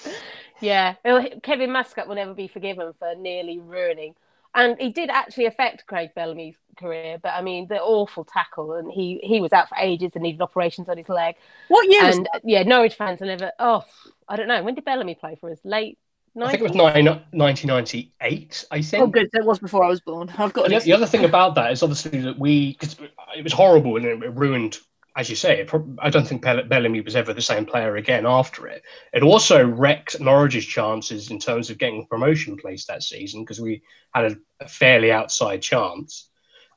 [0.60, 0.94] yeah,
[1.42, 4.14] Kevin Muscat will never be forgiven for nearly ruining.
[4.54, 8.90] And he did actually affect Craig Bellamy's career, but I mean, the awful tackle, and
[8.90, 11.36] he he was out for ages and needed operations on his leg.
[11.68, 12.02] What year?
[12.02, 13.52] And yeah, Norwich fans are never.
[13.60, 13.84] Oh,
[14.28, 14.60] I don't know.
[14.64, 15.58] When did Bellamy play for us?
[15.62, 16.09] Late 90s?
[16.46, 19.02] I think it was nine, 1998, I think.
[19.02, 19.28] Oh, good.
[19.32, 20.32] That was before I was born.
[20.38, 22.96] I've got the, the, other thing about that is obviously that we, because
[23.36, 24.78] it was horrible and it ruined,
[25.16, 28.66] as you say, it, I don't think Bellamy was ever the same player again after
[28.66, 28.82] it.
[29.12, 33.82] It also wrecked Norwich's chances in terms of getting promotion place that season because we
[34.14, 36.28] had a, a, fairly outside chance.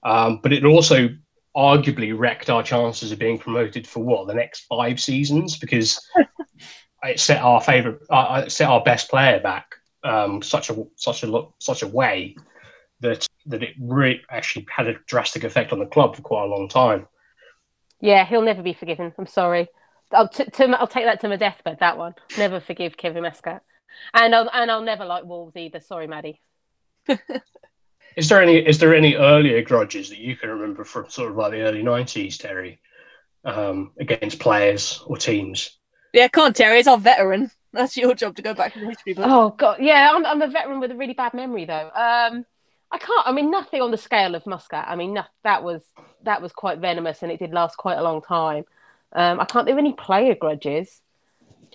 [0.04, 1.10] Um, but it also
[1.56, 5.58] arguably wrecked our chances of being promoted for what, the next five seasons?
[5.58, 6.00] Because
[7.04, 11.46] it set our favorite, uh, set our best player back um, such a such a
[11.60, 12.36] such a way
[13.00, 16.48] that that it really actually had a drastic effect on the club for quite a
[16.48, 17.08] long time.
[18.00, 19.14] Yeah, he'll never be forgiven.
[19.18, 19.68] I'm sorry.
[20.12, 21.78] I'll, t- to, I'll take that to my deathbed.
[21.80, 22.14] That one.
[22.38, 23.64] Never forgive Kevin Muscat,
[24.14, 25.80] and I'll and I'll never like Wolves either.
[25.80, 26.42] Sorry, Maddie.
[28.16, 31.38] is there any is there any earlier grudges that you can remember from sort of
[31.38, 32.80] like the early nineties, Terry,
[33.46, 35.78] um, against players or teams?
[36.14, 36.80] Yeah, come on, Terry.
[36.80, 37.52] It's our veteran.
[37.74, 39.26] That's your job to go back to the history book.
[39.28, 40.12] Oh god, yeah.
[40.14, 41.90] I'm, I'm a veteran with a really bad memory though.
[41.94, 42.46] Um,
[42.92, 43.28] I can't.
[43.28, 44.86] I mean, nothing on the scale of Muscat.
[44.88, 45.82] I mean, no, that was
[46.22, 48.66] that was quite venomous, and it did last quite a long time.
[49.12, 51.02] Um, I can't think of any player grudges.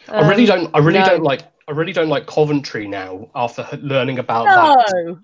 [0.06, 0.74] Um, I really um, don't.
[0.76, 1.06] I really no.
[1.06, 1.42] don't like.
[1.66, 3.28] I really don't like Coventry now.
[3.34, 4.76] After learning about no.
[4.76, 5.20] that,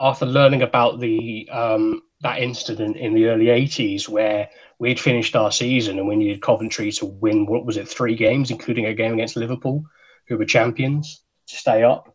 [0.00, 4.48] after learning about the um, that incident in the early '80s, where
[4.82, 8.50] we'd finished our season and we needed Coventry to win, what was it, three games,
[8.50, 9.84] including a game against Liverpool,
[10.26, 12.12] who were champions, to stay up.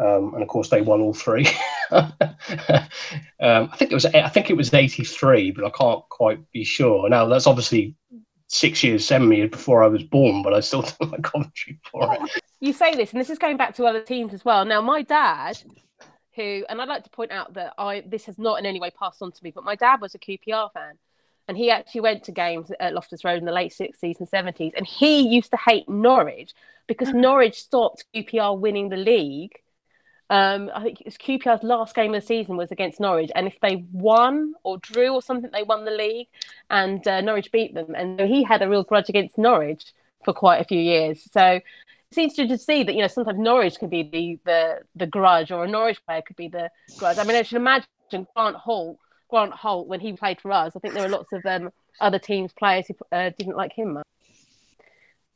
[0.00, 1.46] Um, and of course, they won all three.
[1.92, 2.12] um,
[3.40, 6.64] I think it was I think it was eighty three, but I can't quite be
[6.64, 7.08] sure.
[7.08, 7.94] Now that's obviously
[8.48, 12.14] six years, seven years before I was born, but I still don't like Coventry for
[12.14, 12.42] it.
[12.60, 14.64] You say this, and this is going back to other teams as well.
[14.64, 15.58] Now, my dad,
[16.34, 18.90] who, and I'd like to point out that I this has not in any way
[18.90, 20.98] passed on to me, but my dad was a QPR fan,
[21.48, 24.72] and he actually went to games at Loftus Road in the late 60s and 70s.
[24.76, 26.52] And he used to hate Norwich
[26.86, 27.22] because mm-hmm.
[27.22, 29.58] Norwich stopped QPR winning the league.
[30.30, 33.46] Um, I think it was QPR's last game of the season was against Norwich, and
[33.46, 36.26] if they won or drew or something, they won the league,
[36.68, 37.94] and uh, Norwich beat them.
[37.94, 39.94] And so he had a real grudge against Norwich
[40.26, 41.26] for quite a few years.
[41.32, 41.60] So
[42.10, 45.50] it's interesting to see that you know sometimes Norwich can be the the the grudge,
[45.50, 47.16] or a Norwich player could be the grudge.
[47.16, 50.74] I mean, I should imagine Grant Holt Grant Holt when he played for us.
[50.74, 53.94] I think there were lots of um, other teams players who uh, didn't like him
[53.94, 54.06] much.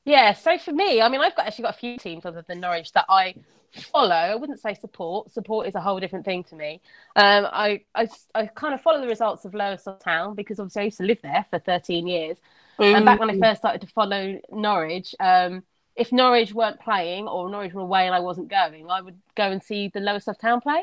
[0.05, 2.61] Yeah, so for me, I mean, I've got actually got a few teams other than
[2.61, 3.35] Norwich that I
[3.73, 4.15] follow.
[4.15, 5.33] I wouldn't say support.
[5.33, 6.81] Support is a whole different thing to me.
[7.15, 10.85] Um, I, I, I kind of follow the results of Lowestoft Town because obviously I
[10.87, 12.37] used to live there for 13 years.
[12.79, 12.97] Mm.
[12.97, 15.63] And back when I first started to follow Norwich, um,
[15.95, 19.51] if Norwich weren't playing or Norwich were away and I wasn't going, I would go
[19.51, 20.83] and see the Lowestoft Town play.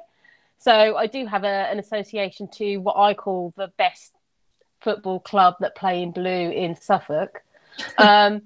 [0.59, 4.13] So I do have a, an association to what I call the best
[4.81, 7.43] football club that play in blue in Suffolk.
[7.97, 8.41] Um,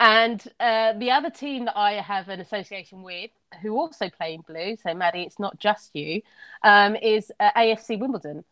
[0.00, 4.40] and uh, the other team that I have an association with, who also play in
[4.40, 6.22] blue, so Maddie, it's not just you,
[6.64, 8.42] um, is uh, AFC Wimbledon,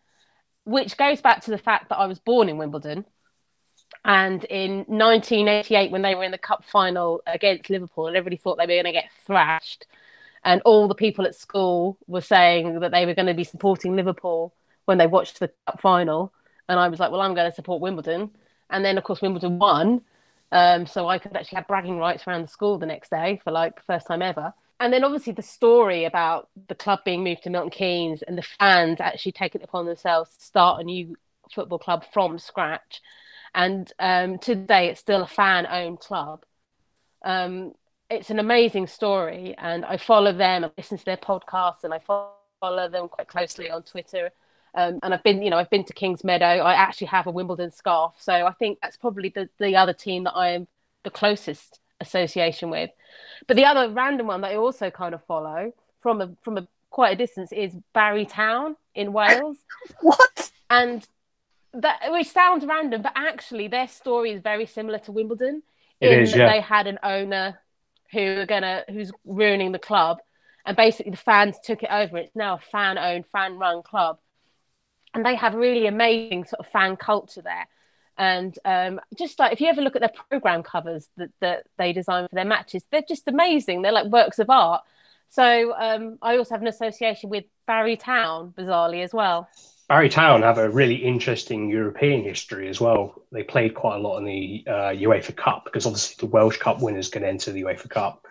[0.63, 3.05] which goes back to the fact that I was born in Wimbledon.
[4.05, 8.57] And in 1988, when they were in the cup final against Liverpool, and everybody thought
[8.57, 9.87] they were going to get thrashed,
[10.45, 13.97] and all the people at school were saying that they were going to be supporting
[13.97, 14.55] Liverpool
[14.87, 16.33] when they watched the cup final,
[16.69, 18.31] and I was like, well, I'm going to support Wimbledon.
[18.71, 20.03] And then, of course, Wimbledon won,
[20.53, 23.51] um, so I could actually have bragging rights around the school the next day for
[23.51, 24.53] like the first time ever.
[24.81, 28.43] And then obviously the story about the club being moved to Milton Keynes and the
[28.43, 31.17] fans actually taking it upon themselves to start a new
[31.53, 33.03] football club from scratch.
[33.55, 36.45] And um, today it's still a fan owned club.
[37.23, 37.75] Um,
[38.11, 39.55] it's an amazing story.
[39.59, 43.71] And I follow them, I listen to their podcasts, and I follow them quite closely
[43.71, 44.31] on Twitter
[44.75, 46.61] um, and I've been, you know, I've been to Kingsmeadow.
[46.61, 50.25] I actually have a Wimbledon scarf, so I think that's probably the the other team
[50.25, 50.69] that I am
[51.03, 52.91] the closest association with.
[53.47, 56.69] But the other random one that I also kind of follow from a from a
[56.91, 59.59] quite a distance is Barry Town in Wales.
[60.01, 60.51] what?
[60.69, 61.07] And
[61.73, 65.63] that which sounds random, but actually their story is very similar to Wimbledon.
[66.01, 66.53] It in is, that yeah.
[66.53, 67.59] they had an owner
[68.13, 70.19] who are gonna who's ruining the club,
[70.67, 72.19] and basically the fans took it over.
[72.19, 74.19] It's now a fan owned, fan run club
[75.15, 77.69] and they have really amazing sort of fan culture there.
[78.17, 81.93] And um, just like if you ever look at their program covers that, that they
[81.93, 83.83] design for their matches, they're just amazing.
[83.83, 84.83] They're like works of art.
[85.29, 89.49] So um, I also have an association with Barry Town, bizarrely as well.
[89.91, 93.25] Barry Town have a really interesting European history as well.
[93.33, 96.81] They played quite a lot in the uh, UEFA Cup because obviously the Welsh Cup
[96.81, 98.25] winners can enter the UEFA Cup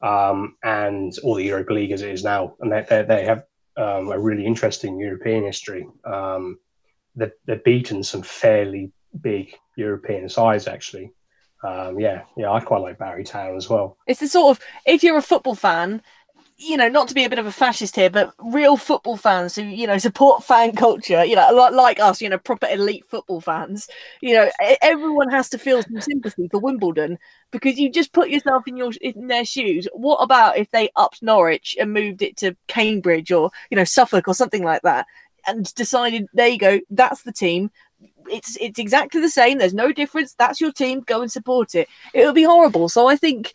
[0.00, 3.44] um, and all the Europa League as it is now, and they, they, they have
[3.76, 5.86] um, a really interesting European history.
[6.02, 6.58] Um,
[7.14, 11.12] they've, they've beaten some fairly big European sides, actually.
[11.62, 13.98] Um, yeah, yeah, I quite like Barry Town as well.
[14.06, 16.00] It's the sort of if you're a football fan,
[16.62, 19.56] you know, not to be a bit of a fascist here, but real football fans
[19.56, 23.04] who, you know, support fan culture, you know, like, like us, you know, proper elite
[23.06, 23.88] football fans,
[24.20, 24.48] you know,
[24.80, 27.18] everyone has to feel some sympathy for Wimbledon
[27.50, 29.88] because you just put yourself in your in their shoes.
[29.92, 34.28] What about if they upped Norwich and moved it to Cambridge or, you know, Suffolk
[34.28, 35.06] or something like that
[35.46, 37.70] and decided, there you go, that's the team.
[38.28, 39.58] It's it's exactly the same.
[39.58, 40.34] There's no difference.
[40.34, 41.00] That's your team.
[41.00, 41.88] Go and support it.
[42.14, 42.88] It would be horrible.
[42.88, 43.52] So I think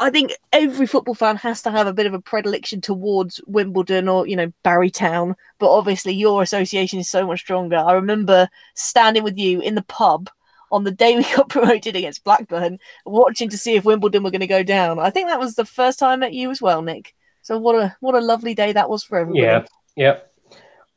[0.00, 4.08] I think every football fan has to have a bit of a predilection towards Wimbledon
[4.08, 5.36] or, you know, Barry Town.
[5.58, 7.76] But obviously, your association is so much stronger.
[7.76, 10.30] I remember standing with you in the pub
[10.72, 14.40] on the day we got promoted against Blackburn, watching to see if Wimbledon were going
[14.40, 14.98] to go down.
[14.98, 17.14] I think that was the first time I met you as well, Nick.
[17.42, 19.42] So what a what a lovely day that was for everybody.
[19.42, 19.64] Yeah,
[19.96, 20.18] yeah.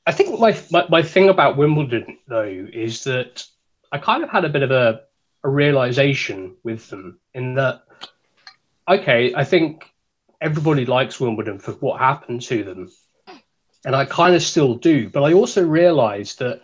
[0.06, 3.46] I think my, my, my thing about Wimbledon though is that
[3.92, 5.02] I kind of had a bit of a,
[5.44, 7.84] a realization with them in that
[8.88, 9.90] okay, I think
[10.42, 12.92] everybody likes Wimbledon for what happened to them.
[13.86, 15.10] And I kind of still do.
[15.10, 16.62] But I also realized that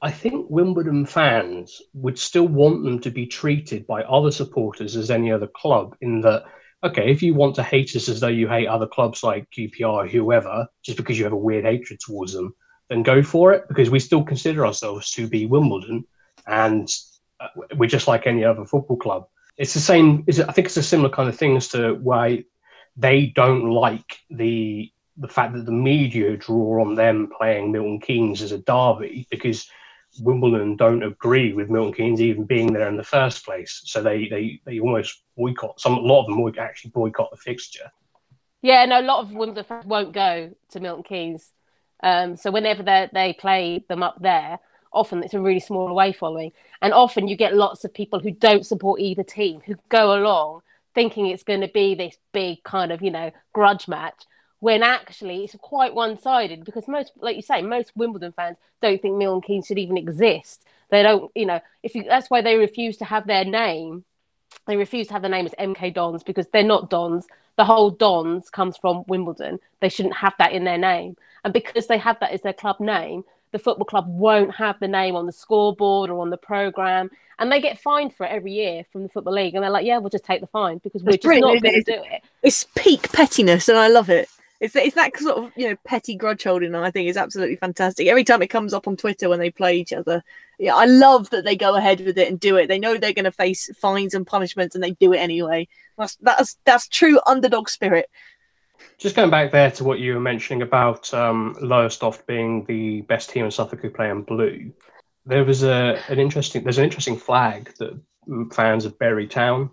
[0.00, 5.10] I think Wimbledon fans would still want them to be treated by other supporters as
[5.10, 6.44] any other club, in that,
[6.82, 10.04] okay, if you want to hate us as though you hate other clubs like QPR
[10.04, 12.54] or whoever, just because you have a weird hatred towards them,
[12.88, 16.04] then go for it, because we still consider ourselves to be Wimbledon
[16.46, 16.88] and
[17.40, 20.24] uh, we're just like any other football club it's the same.
[20.26, 22.44] Is I think it's a similar kind of thing as to why
[22.96, 28.42] they don't like the the fact that the media draw on them playing Milton Keynes
[28.42, 29.68] as a derby because
[30.20, 33.82] Wimbledon don't agree with Milton Keynes even being there in the first place.
[33.84, 35.80] So they they, they almost boycott.
[35.80, 37.90] Some a lot of them would actually boycott the fixture.
[38.62, 41.50] Yeah, no, a lot of Wimbledon won't go to Milton Keynes.
[42.02, 44.58] Um, so whenever they they play them up there,
[44.92, 46.52] often it's a really small away following.
[46.80, 50.62] And often you get lots of people who don't support either team who go along
[50.94, 54.24] thinking it's going to be this big kind of, you know, grudge match
[54.60, 59.02] when actually it's quite one sided because most, like you say, most Wimbledon fans don't
[59.02, 60.64] think Milton Keynes should even exist.
[60.88, 64.04] They don't, you know, if you, that's why they refuse to have their name.
[64.66, 67.26] They refuse to have the name as MK Dons because they're not Dons.
[67.56, 69.58] The whole Dons comes from Wimbledon.
[69.80, 71.16] They shouldn't have that in their name.
[71.42, 74.88] And because they have that as their club name, the football club won't have the
[74.88, 78.52] name on the scoreboard or on the program, and they get fined for it every
[78.52, 81.02] year from the football league, and they're like, "Yeah, we'll just take the fine because
[81.02, 84.28] we're That's just not going to do it." It's peak pettiness, and I love it.
[84.60, 86.74] It's, it's that sort of you know petty grudge holding.
[86.74, 88.06] I think is absolutely fantastic.
[88.06, 90.22] Every time it comes up on Twitter when they play each other,
[90.58, 92.68] yeah, I love that they go ahead with it and do it.
[92.68, 95.68] They know they're going to face fines and punishments, and they do it anyway.
[95.98, 98.08] That's that's that's true underdog spirit.
[99.02, 103.30] Just going back there to what you were mentioning about um, Lowestoft being the best
[103.30, 104.72] team in Suffolk who play in blue,
[105.26, 108.00] there was a an interesting there's an interesting flag that
[108.52, 109.70] fans of Barry Town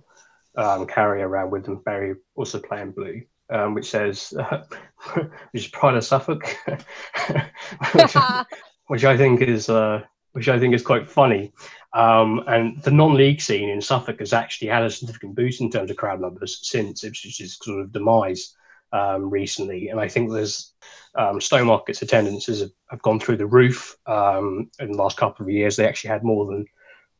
[0.55, 1.75] um, carry around with them.
[1.85, 3.21] Barry also play in blue,
[3.51, 4.63] um, which says uh,
[5.51, 6.57] which is Pride of Suffolk,
[7.93, 8.15] which,
[8.87, 10.01] which I think is uh,
[10.31, 11.53] which I think is quite funny.
[11.93, 15.91] Um, and the non-league scene in Suffolk has actually had a significant boost in terms
[15.91, 18.55] of crowd numbers since Ipswich's sort of demise
[18.91, 19.89] um, recently.
[19.89, 20.73] And I think there's
[21.15, 25.51] um, Stowmarket's attendances have, have, gone through the roof um, in the last couple of
[25.51, 25.75] years.
[25.75, 26.65] They actually had more than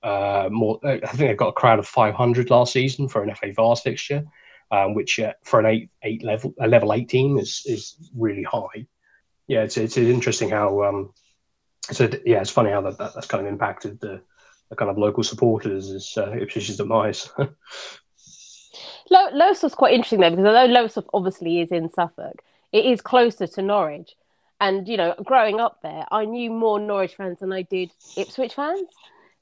[0.04, 0.80] uh, more.
[0.84, 4.24] I think they've got a crowd of 500 last season for an FA Vase fixture,
[4.72, 8.88] um, which uh, for an eight eight level a level 18 is is really high.
[9.48, 10.84] Yeah, it's it's interesting how.
[10.84, 11.14] Um,
[11.92, 14.22] so yeah, it's funny how that, that that's kind of impacted the,
[14.70, 17.30] the kind of local supporters as uh, Ipswich's demise.
[19.10, 23.62] Lowestoft's quite interesting though, because although Lowestoft obviously is in Suffolk, it is closer to
[23.62, 24.16] Norwich.
[24.62, 28.55] And, you know, growing up there, I knew more Norwich fans than I did Ipswich
[28.55, 28.89] fans.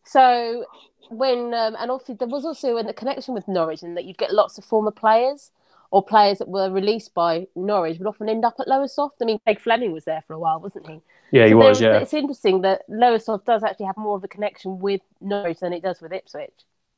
[0.03, 0.65] So
[1.09, 4.18] when, um, and obviously there was also in the connection with Norwich in that you'd
[4.18, 5.51] get lots of former players
[5.89, 9.15] or players that were released by Norwich would often end up at Lowestoft.
[9.22, 11.01] I mean, Craig Fleming was there for a while, wasn't he?
[11.32, 11.99] Yeah, he was, there, yeah.
[11.99, 15.82] It's interesting that Lowestoft does actually have more of a connection with Norwich than it
[15.82, 16.53] does with Ipswich.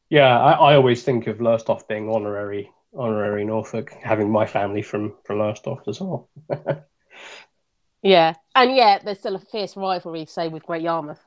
[0.09, 5.13] Yeah, I, I always think of Lowestoft being honorary honorary Norfolk, having my family from
[5.23, 6.29] from Lowestoft as well.
[8.01, 11.23] yeah, and yeah, there's still a fierce rivalry, say, with Great Yarmouth.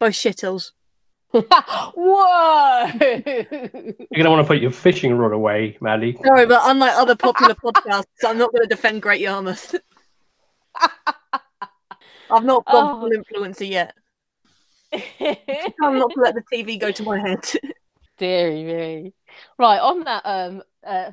[0.00, 0.72] Both shittles.
[1.32, 2.86] Whoa!
[3.00, 6.18] You're gonna want to put your fishing rod away, Maddie.
[6.24, 9.74] Sorry, but unlike other popular podcasts, I'm not going to defend Great Yarmouth.
[12.30, 13.00] I've not gone Oh.
[13.00, 13.94] full influencer yet.
[15.82, 17.44] I'm not to let the TV go to my head.
[18.18, 19.12] Deary me.
[19.58, 21.12] Right on that um uh,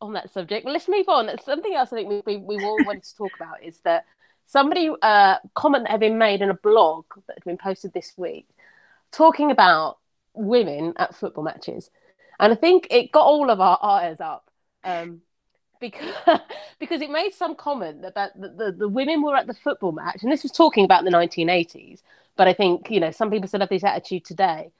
[0.00, 1.30] on that subject, let's move on.
[1.44, 4.04] Something else I think we we, we all wanted to talk about is that
[4.46, 8.12] somebody uh comment that had been made in a blog that had been posted this
[8.16, 8.46] week
[9.10, 9.98] talking about
[10.34, 11.90] women at football matches,
[12.38, 14.50] and I think it got all of our eyes up.
[14.84, 15.22] Um,
[15.80, 16.14] because
[16.78, 20.22] because it made some comment that the, the, the women were at the football match,
[20.22, 22.02] and this was talking about the 1980s.
[22.38, 24.70] But I think you know some people still have this attitude today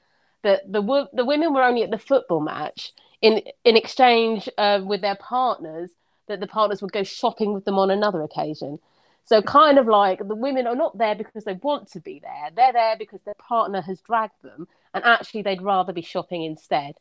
[0.43, 5.03] that the the women were only at the football match in in exchange uh, with
[5.03, 5.91] their partners
[6.29, 8.79] that the partners would go shopping with them on another occasion.
[9.25, 12.51] So kind of like the women are not there because they want to be there;
[12.55, 16.95] they're there because their partner has dragged them, and actually they'd rather be shopping instead.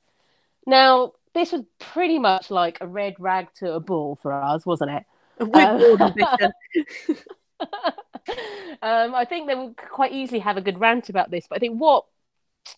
[0.66, 4.90] Now this was pretty much like a red rag to a bull for us, wasn't
[4.90, 5.06] it?
[5.40, 6.14] Um.
[8.82, 11.60] um, I think they would quite easily have a good rant about this, but I
[11.60, 12.06] think what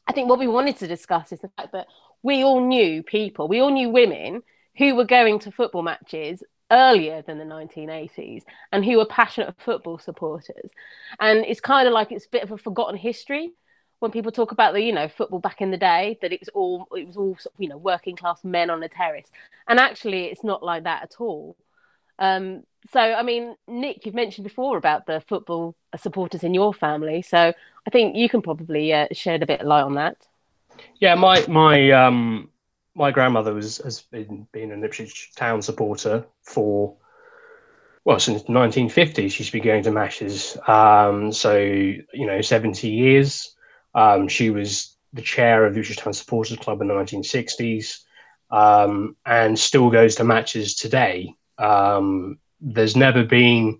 [0.08, 1.88] I think what we wanted to discuss is the fact that
[2.22, 4.43] we all knew people, we all knew women
[4.78, 9.97] who were going to football matches earlier than the 1980s and who were passionate football
[9.97, 10.70] supporters.
[11.20, 13.52] And it's kind of like it's a bit of a forgotten history
[14.00, 16.50] when people talk about the, you know, football back in the day, that it was
[16.50, 19.28] all it was all you know, working class men on a terrace.
[19.68, 21.58] And actually it's not like that at all.
[22.20, 27.22] Um, so, I mean, Nick, you've mentioned before about the football supporters in your family.
[27.22, 27.53] So
[27.88, 30.17] I think you can probably uh, shed a bit of light on that.
[30.99, 32.49] Yeah, my my um
[32.95, 36.95] my grandmother was has been been an Ipswich Town supporter for
[38.05, 39.30] well since 1950.
[39.30, 40.57] She's been going to matches.
[40.67, 43.55] Um, so you know, 70 years.
[43.95, 48.03] Um, she was the chair of Ipswich Town Supporters Club in the 1960s,
[48.51, 51.34] um, and still goes to matches today.
[51.60, 53.80] Um, there's never been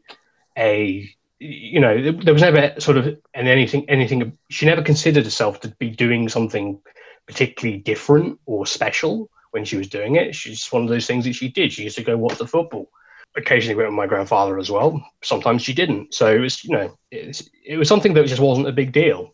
[0.58, 1.10] a
[1.40, 5.70] you know there was never sort of an anything anything she never considered herself to
[5.80, 6.80] be doing something
[7.28, 10.36] particularly different or special when she was doing it.
[10.36, 11.72] She's one of those things that she did.
[11.72, 12.90] She used to go watch the football.
[13.38, 15.04] Occasionally went with my grandfather as well.
[15.22, 16.14] Sometimes she didn't.
[16.14, 18.92] So it was you know it was, it was something that just wasn't a big
[18.92, 19.34] deal.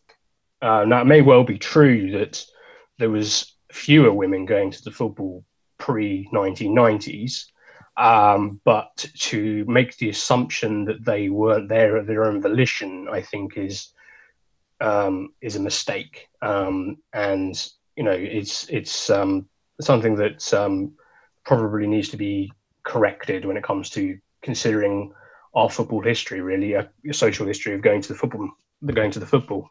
[0.61, 2.43] Uh, now it may well be true that
[2.99, 5.43] there was fewer women going to the football
[5.79, 7.45] pre 1990s
[7.97, 13.21] um, but to make the assumption that they weren't there at their own volition, I
[13.21, 13.89] think is
[14.81, 16.27] um, is a mistake.
[16.41, 17.55] Um, and
[17.95, 19.47] you know, it's it's um,
[19.79, 20.93] something that um,
[21.45, 22.51] probably needs to be
[22.83, 25.13] corrected when it comes to considering
[25.55, 28.49] our football history, really, a, a social history of going to the football,
[28.93, 29.69] going to the football.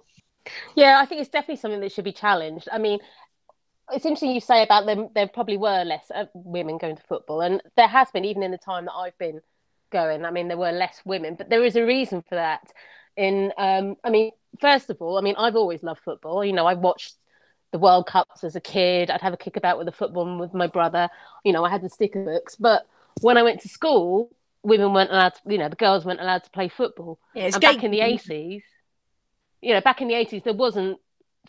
[0.74, 2.68] Yeah, I think it's definitely something that should be challenged.
[2.72, 2.98] I mean,
[3.92, 5.08] it's interesting you say about them.
[5.14, 8.50] There probably were less uh, women going to football, and there has been even in
[8.50, 9.40] the time that I've been
[9.90, 10.24] going.
[10.24, 12.72] I mean, there were less women, but there is a reason for that.
[13.16, 16.44] In, um, I mean, first of all, I mean, I've always loved football.
[16.44, 17.14] You know, I watched
[17.72, 19.10] the World Cups as a kid.
[19.10, 21.08] I'd have a kick about with the football with my brother.
[21.44, 22.56] You know, I had the sticker books.
[22.56, 22.86] But
[23.20, 24.30] when I went to school,
[24.62, 25.34] women weren't allowed.
[25.34, 27.18] To, you know, the girls weren't allowed to play football.
[27.34, 28.62] Yeah, and gay- back in the eighties,
[29.60, 30.98] you know, back in the eighties, there wasn't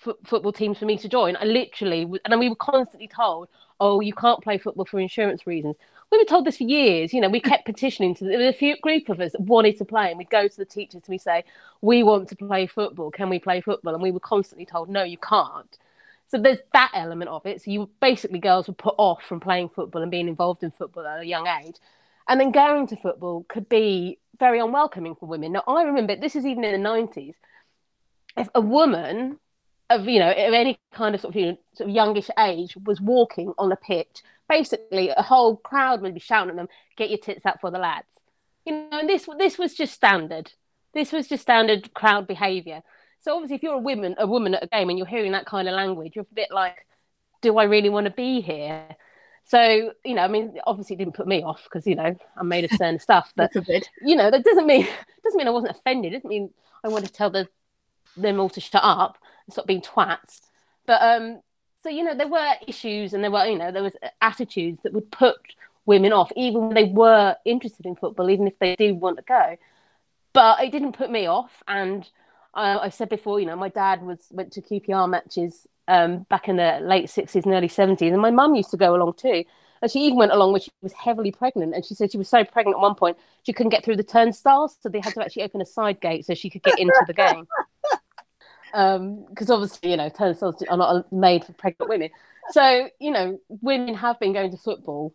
[0.06, 1.36] f- football teams for me to join.
[1.38, 5.76] I literally, and we were constantly told, "Oh, you can't play football for insurance reasons."
[6.12, 7.14] We were told this for years.
[7.14, 8.48] You know, we kept petitioning to.
[8.48, 10.96] A few group of us that wanted to play, and we'd go to the teachers
[11.06, 11.44] and we say,
[11.82, 13.12] "We want to play football.
[13.12, 15.78] Can we play football?" And we were constantly told, "No, you can't."
[16.28, 17.62] So there's that element of it.
[17.62, 21.06] So you basically girls were put off from playing football and being involved in football
[21.06, 21.78] at a young age,
[22.28, 25.54] and then going to football could be very unwelcoming for women.
[25.54, 27.36] Now I remember this is even in the '90s.
[28.38, 29.40] If a woman
[29.90, 32.76] of you know of any kind of sort of, you know, sort of youngish age
[32.86, 37.10] was walking on a pitch, basically a whole crowd would be shouting at them, "Get
[37.10, 38.08] your tits out for the lads!"
[38.66, 40.52] You know, and this this was just standard.
[40.94, 42.82] This was just standard crowd behaviour.
[43.20, 45.46] So obviously, if you're a woman, a woman at a game, and you're hearing that
[45.46, 46.86] kind of language, you're a bit like,
[47.42, 48.88] "Do I really want to be here?"
[49.46, 52.48] So you know, I mean, obviously, it didn't put me off because you know I'm
[52.48, 53.52] made of certain stuff, but
[54.02, 54.88] you know that doesn't mean
[55.24, 56.14] doesn't mean I wasn't offended.
[56.14, 56.52] It doesn't mean
[56.84, 57.48] I want to tell the
[58.18, 59.18] them all to shut up
[59.50, 60.42] stop being twats.
[60.86, 61.42] But um,
[61.84, 64.94] so you know there were issues and there were you know there was attitudes that
[64.94, 65.36] would put
[65.86, 69.24] women off even when they were interested in football, even if they do want to
[69.24, 69.56] go.
[70.34, 72.10] But it didn't put me off, and
[72.54, 76.50] uh, I said before, you know, my dad was went to QPR matches um, back
[76.50, 79.46] in the late sixties and early seventies, and my mum used to go along too.
[79.82, 81.76] And she even went along when she was heavily pregnant.
[81.76, 84.04] And she said she was so pregnant at one point she couldn't get through the
[84.04, 87.04] turnstiles, so they had to actually open a side gate so she could get into
[87.06, 87.46] the game.
[88.72, 92.10] Because um, obviously, you know, turnstiles are not made for pregnant women.
[92.52, 95.14] So, you know, women have been going to football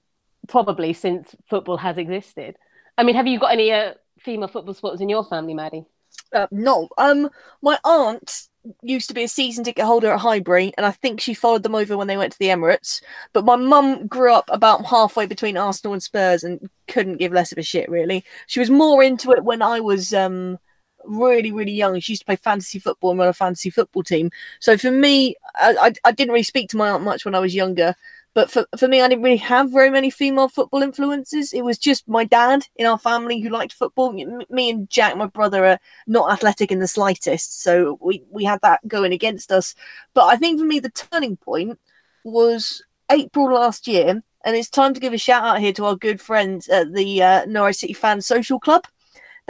[0.49, 2.57] probably since football has existed.
[2.99, 5.85] I mean, have you got any uh, female football supporters in your family, Maddie?
[6.33, 6.89] Uh, no.
[6.99, 7.31] Um,
[7.63, 8.49] my aunt
[8.83, 11.75] used to be a season ticket holder at Highbury, and I think she followed them
[11.75, 13.03] over when they went to the Emirates.
[13.33, 17.53] But my mum grew up about halfway between Arsenal and Spurs and couldn't give less
[17.53, 18.25] of a shit, really.
[18.47, 20.59] She was more into it when I was um,
[21.05, 21.99] really, really young.
[22.01, 24.31] She used to play fantasy football and run a fantasy football team.
[24.61, 27.41] So for me, I, I, I didn't really speak to my aunt much when I
[27.41, 27.95] was younger.
[28.33, 31.53] But for, for me, I didn't really have very many female football influences.
[31.53, 34.13] It was just my dad in our family who liked football.
[34.13, 37.63] Me and Jack, my brother, are not athletic in the slightest.
[37.63, 39.75] So we, we had that going against us.
[40.15, 41.81] But I think for me, the turning point
[42.23, 44.23] was April last year.
[44.45, 47.23] And it's time to give a shout out here to our good friends at the
[47.23, 48.87] uh, Norwich City Fans Social Club.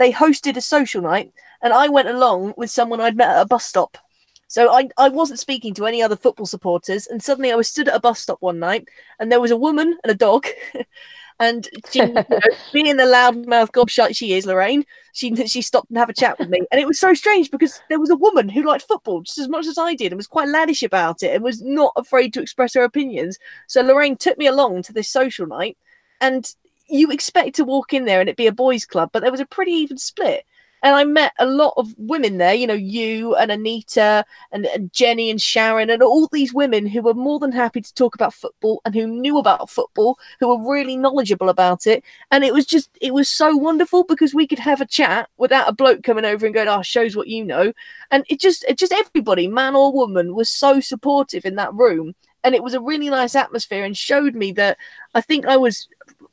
[0.01, 1.31] They hosted a social night,
[1.61, 3.99] and I went along with someone I'd met at a bus stop.
[4.47, 7.87] So I, I wasn't speaking to any other football supporters, and suddenly I was stood
[7.87, 8.87] at a bus stop one night,
[9.19, 10.47] and there was a woman and a dog,
[11.39, 12.25] and she, you know,
[12.73, 16.49] being the loudmouth gobshite she is, Lorraine, she she stopped and have a chat with
[16.49, 19.37] me, and it was so strange because there was a woman who liked football just
[19.37, 22.33] as much as I did, and was quite laddish about it, and was not afraid
[22.33, 23.37] to express her opinions.
[23.67, 25.77] So Lorraine took me along to this social night,
[26.19, 26.51] and
[26.91, 29.39] you expect to walk in there and it be a boys' club, but there was
[29.39, 30.45] a pretty even split
[30.83, 34.91] and I met a lot of women there, you know, you and Anita and, and,
[34.91, 38.33] Jenny and Sharon and all these women who were more than happy to talk about
[38.33, 42.03] football and who knew about football, who were really knowledgeable about it.
[42.31, 45.69] And it was just, it was so wonderful because we could have a chat without
[45.69, 47.73] a bloke coming over and going, oh, shows what you know.
[48.09, 52.15] And it just, it just everybody, man or woman, was so supportive in that room.
[52.43, 54.79] And it was a really nice atmosphere and showed me that
[55.13, 55.87] I think I was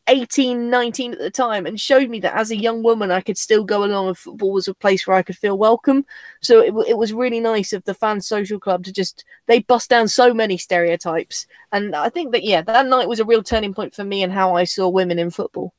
[0.08, 3.38] 18, 19 at the time and showed me that as a young woman, I could
[3.38, 6.04] still go along and football was a place where I could feel welcome.
[6.40, 9.90] So it, it was really nice of the fan social club to just, they bust
[9.90, 11.46] down so many stereotypes.
[11.72, 14.32] And I think that, yeah, that night was a real turning point for me and
[14.32, 15.74] how I saw women in football.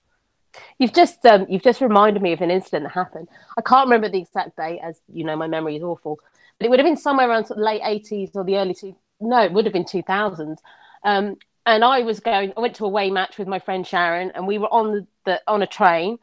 [0.77, 3.27] You've just um, you've just reminded me of an incident that happened.
[3.57, 6.19] I can't remember the exact date, as you know, my memory is awful.
[6.57, 8.95] But it would have been somewhere around sort of late eighties or the early two.
[9.19, 10.61] No, it would have been two thousands.
[11.03, 11.37] Um,
[11.69, 12.51] and I was going.
[12.57, 15.07] I went to a away match with my friend Sharon, and we were on the,
[15.25, 16.17] the on a train,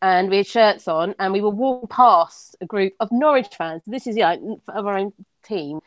[0.00, 3.82] and we had shirts on, and we were walking past a group of Norwich fans.
[3.86, 4.36] This is yeah,
[4.68, 5.12] of our own
[5.42, 5.80] team,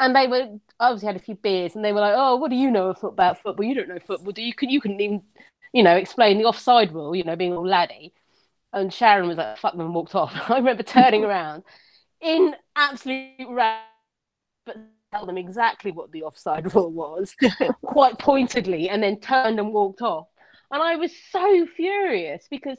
[0.00, 2.56] and they were obviously had a few beers, and they were like, "Oh, what do
[2.56, 3.64] you know about football?
[3.64, 4.54] You don't know football, do you?
[4.54, 5.22] Could you couldn't even,
[5.72, 7.14] you know, explain the offside rule?
[7.14, 8.12] You know, being all laddie."
[8.72, 10.32] And Sharon was like, "Fuck them," and walked off.
[10.50, 11.62] I remember turning around
[12.20, 13.78] in absolute rage,
[14.66, 14.78] but
[15.12, 17.34] tell them exactly what the offside rule was,
[17.82, 20.28] quite pointedly, and then turned and walked off.
[20.70, 22.76] And I was so furious because,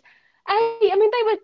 [0.47, 1.39] I, I mean, they were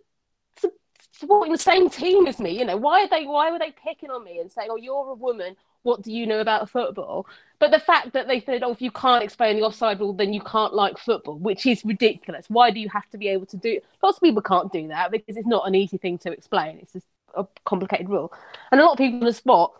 [1.20, 2.58] supporting the same team as me.
[2.58, 3.26] You know, why are they?
[3.26, 5.56] Why were they picking on me and saying, "Oh, you're a woman.
[5.84, 7.26] What do you know about football?"
[7.60, 10.34] But the fact that they said, "Oh, if you can't explain the offside rule, then
[10.34, 12.46] you can't like football," which is ridiculous.
[12.50, 13.80] Why do you have to be able to do?
[14.04, 16.80] Lots of people can't do that because it's not an easy thing to explain.
[16.80, 18.32] It's just a complicated rule,
[18.72, 19.74] and a lot of people on the spot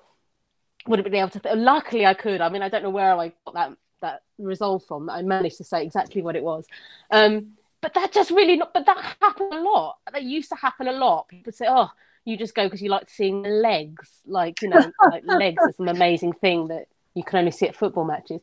[0.88, 1.40] wouldn't be able to.
[1.40, 2.42] Th- Luckily, I could.
[2.42, 5.08] I mean, I don't know where I got that that resolve from.
[5.08, 6.66] That I managed to say exactly what it was.
[7.12, 8.74] Um, but that just really not.
[8.74, 9.98] But that happened a lot.
[10.12, 11.28] That used to happen a lot.
[11.28, 11.90] People say, "Oh,
[12.24, 15.90] you just go because you like seeing legs." Like you know, like legs is an
[15.90, 18.42] amazing thing that you can only see at football matches.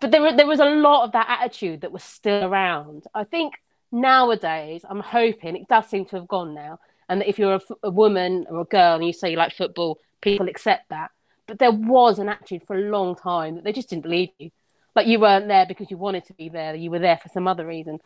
[0.00, 3.04] But there, there was a lot of that attitude that was still around.
[3.14, 3.54] I think
[3.92, 6.78] nowadays, I'm hoping it does seem to have gone now,
[7.08, 9.54] and that if you're a, a woman or a girl and you say you like
[9.54, 11.10] football, people accept that.
[11.46, 14.50] But there was an attitude for a long time that they just didn't believe you.
[14.94, 16.74] Like you weren't there because you wanted to be there.
[16.74, 17.98] You were there for some other reason.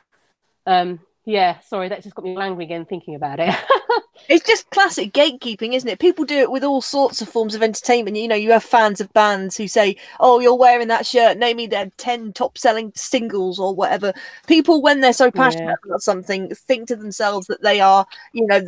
[0.67, 3.55] Um, yeah, sorry, that just got me angry again thinking about it.
[4.31, 5.99] it's just classic gatekeeping, isn't it?
[5.99, 8.17] People do it with all sorts of forms of entertainment.
[8.17, 11.37] You know, you have fans of bands who say, "Oh, you're wearing that shirt.
[11.37, 14.15] Name me their ten top-selling singles or whatever."
[14.47, 15.75] People, when they're so passionate yeah.
[15.85, 18.67] about something, think to themselves that they are, you know,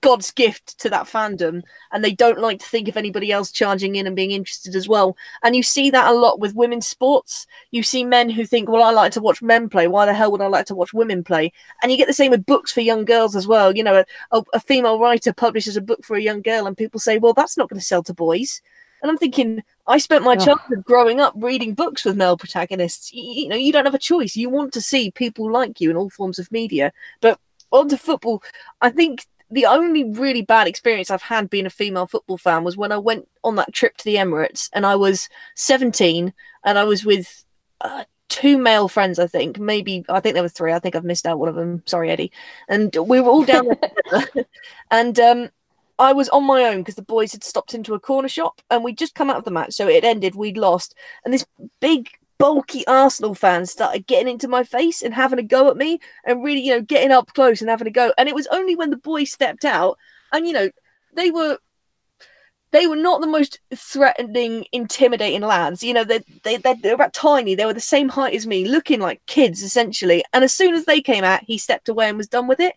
[0.00, 3.96] God's gift to that fandom, and they don't like to think of anybody else charging
[3.96, 5.16] in and being interested as well.
[5.42, 7.46] And you see that a lot with women's sports.
[7.72, 9.88] You see men who think, "Well, I like to watch men play.
[9.88, 12.30] Why the hell would I like to watch women play?" And you get the same
[12.30, 13.76] with books for young girls as well.
[13.76, 17.00] You know, a, a female writer publishes a book for a young girl, and people
[17.00, 18.62] say, "Well, that's not going to sell to boys."
[19.02, 23.12] And I'm thinking, I spent my childhood growing up reading books with male protagonists.
[23.12, 24.36] You, you know, you don't have a choice.
[24.36, 27.38] You want to see people like you in all forms of media, but
[27.70, 28.42] onto football,
[28.80, 32.76] I think the only really bad experience I've had being a female football fan was
[32.76, 36.32] when I went on that trip to the Emirates and I was 17
[36.64, 37.44] and I was with
[37.80, 39.58] uh, two male friends, I think.
[39.58, 40.72] Maybe, I think there were three.
[40.72, 41.82] I think I've missed out one of them.
[41.86, 42.32] Sorry, Eddie.
[42.68, 43.68] And we were all down
[44.10, 44.46] there.
[44.90, 45.50] and um,
[45.98, 48.84] I was on my own because the boys had stopped into a corner shop and
[48.84, 49.72] we'd just come out of the match.
[49.72, 50.94] So it ended, we'd lost.
[51.24, 51.46] And this
[51.80, 55.98] big bulky Arsenal fans started getting into my face and having a go at me
[56.24, 58.12] and really, you know, getting up close and having a go.
[58.16, 59.98] And it was only when the boys stepped out
[60.32, 60.70] and, you know,
[61.14, 61.58] they were
[62.70, 65.82] they were not the most threatening, intimidating lads.
[65.82, 67.54] You know, they they they were about tiny.
[67.54, 70.24] They were the same height as me, looking like kids essentially.
[70.32, 72.74] And as soon as they came out, he stepped away and was done with it.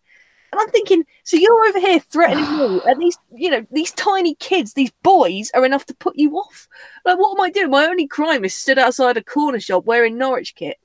[0.52, 4.36] And I'm thinking, so you're over here threatening me, and these, you know, these tiny
[4.36, 6.68] kids, these boys, are enough to put you off.
[7.06, 7.70] Like, what am I doing?
[7.70, 10.78] My only crime is stood outside a corner shop wearing Norwich kit.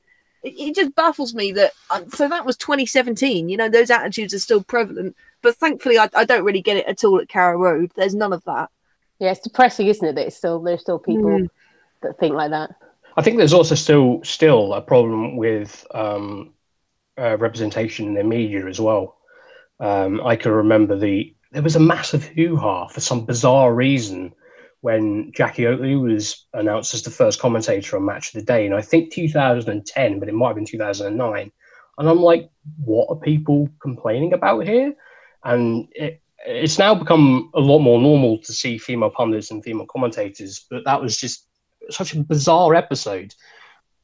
[0.43, 1.73] It, it just baffles me that.
[1.91, 3.49] Um, so that was 2017.
[3.49, 6.87] You know, those attitudes are still prevalent, but thankfully, I, I don't really get it
[6.87, 7.91] at all at Carrow Road.
[7.97, 8.71] There's none of that.
[9.19, 10.15] Yeah, it's depressing, isn't it?
[10.15, 11.49] That it's still there's still people mm.
[12.03, 12.75] that think like that.
[13.17, 16.53] I think there's also still still a problem with um,
[17.19, 19.16] uh, representation in the media as well.
[19.81, 24.35] Um, I can remember the there was a massive hoo ha for some bizarre reason
[24.81, 28.75] when Jackie Oatley was announced as the first commentator on Match of the Day, and
[28.75, 31.53] I think 2010, but it might have been 2009.
[31.99, 32.51] And I'm like,
[32.85, 34.95] what are people complaining about here?
[35.45, 39.87] And it, it's now become a lot more normal to see female pundits and female
[39.87, 41.49] commentators, but that was just
[41.91, 43.35] such a bizarre episode.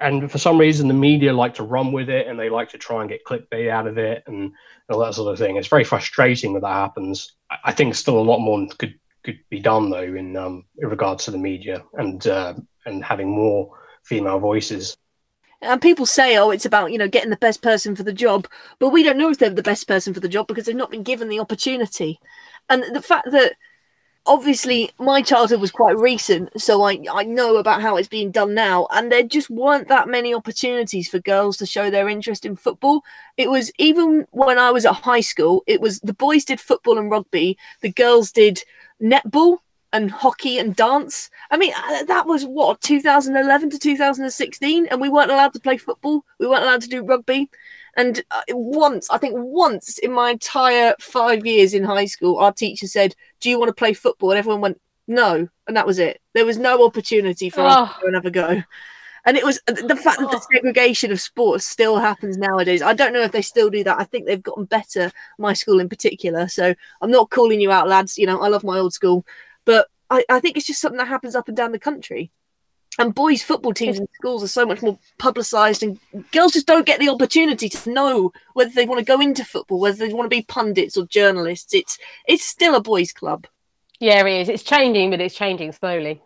[0.02, 2.78] And for some reason, the media like to run with it and they like to
[2.78, 4.52] try and get clickbait out of it and
[4.90, 5.56] all that sort of thing.
[5.56, 7.36] It's very frustrating when that happens.
[7.64, 11.24] I think still a lot more could could be done though in um, in regards
[11.24, 12.54] to the media and uh,
[12.86, 14.96] and having more female voices.
[15.60, 18.48] And people say, "Oh, it's about you know getting the best person for the job,"
[18.80, 20.90] but we don't know if they're the best person for the job because they've not
[20.90, 22.18] been given the opportunity.
[22.68, 23.52] And the fact that
[24.26, 28.54] obviously my childhood was quite recent so I, I know about how it's being done
[28.54, 32.54] now and there just weren't that many opportunities for girls to show their interest in
[32.54, 33.02] football.
[33.36, 36.98] It was even when i was at high school it was the boys did football
[36.98, 38.62] and rugby the girls did
[39.02, 39.58] netball
[39.92, 41.28] and hockey and dance.
[41.50, 45.78] I mean uh, that was what 2011 to 2016 and we weren't allowed to play
[45.78, 47.50] football we weren't allowed to do rugby
[47.96, 52.52] and uh, once, I think once in my entire five years in high school, our
[52.52, 54.30] teacher said, Do you want to play football?
[54.30, 55.48] And everyone went, No.
[55.66, 56.20] And that was it.
[56.34, 57.66] There was no opportunity for oh.
[57.66, 58.62] us to have a go.
[59.24, 60.46] And it was uh, the fact that the oh.
[60.52, 62.82] segregation of sports still happens nowadays.
[62.82, 64.00] I don't know if they still do that.
[64.00, 66.48] I think they've gotten better, my school in particular.
[66.48, 68.18] So I'm not calling you out, lads.
[68.18, 69.24] You know, I love my old school.
[69.64, 72.32] But I, I think it's just something that happens up and down the country
[72.98, 75.98] and boys' football teams in schools are so much more publicised, and
[76.30, 79.80] girls just don't get the opportunity to know whether they want to go into football,
[79.80, 81.74] whether they want to be pundits or journalists.
[81.74, 83.46] It's it's still a boys' club.
[83.98, 84.48] Yeah, it is.
[84.48, 86.20] It's changing, but it's changing slowly.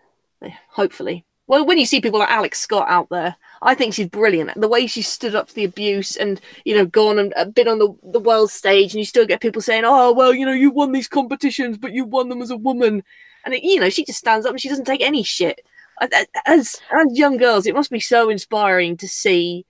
[0.68, 1.24] Hopefully.
[1.46, 4.60] Well, when you see people like Alex Scott out there, I think she's brilliant.
[4.60, 7.68] The way she stood up to the abuse and, you know, gone and uh, been
[7.68, 10.52] on the, the world stage, and you still get people saying, oh, well, you know,
[10.52, 13.04] you won these competitions, but you won them as a woman.
[13.44, 15.64] And, it, you know, she just stands up and she doesn't take any shit.
[16.00, 16.76] As, as
[17.10, 19.64] young girls, it must be so inspiring to see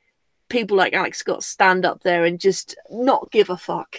[0.49, 3.97] people like Alex Scott stand up there and just not give a fuck.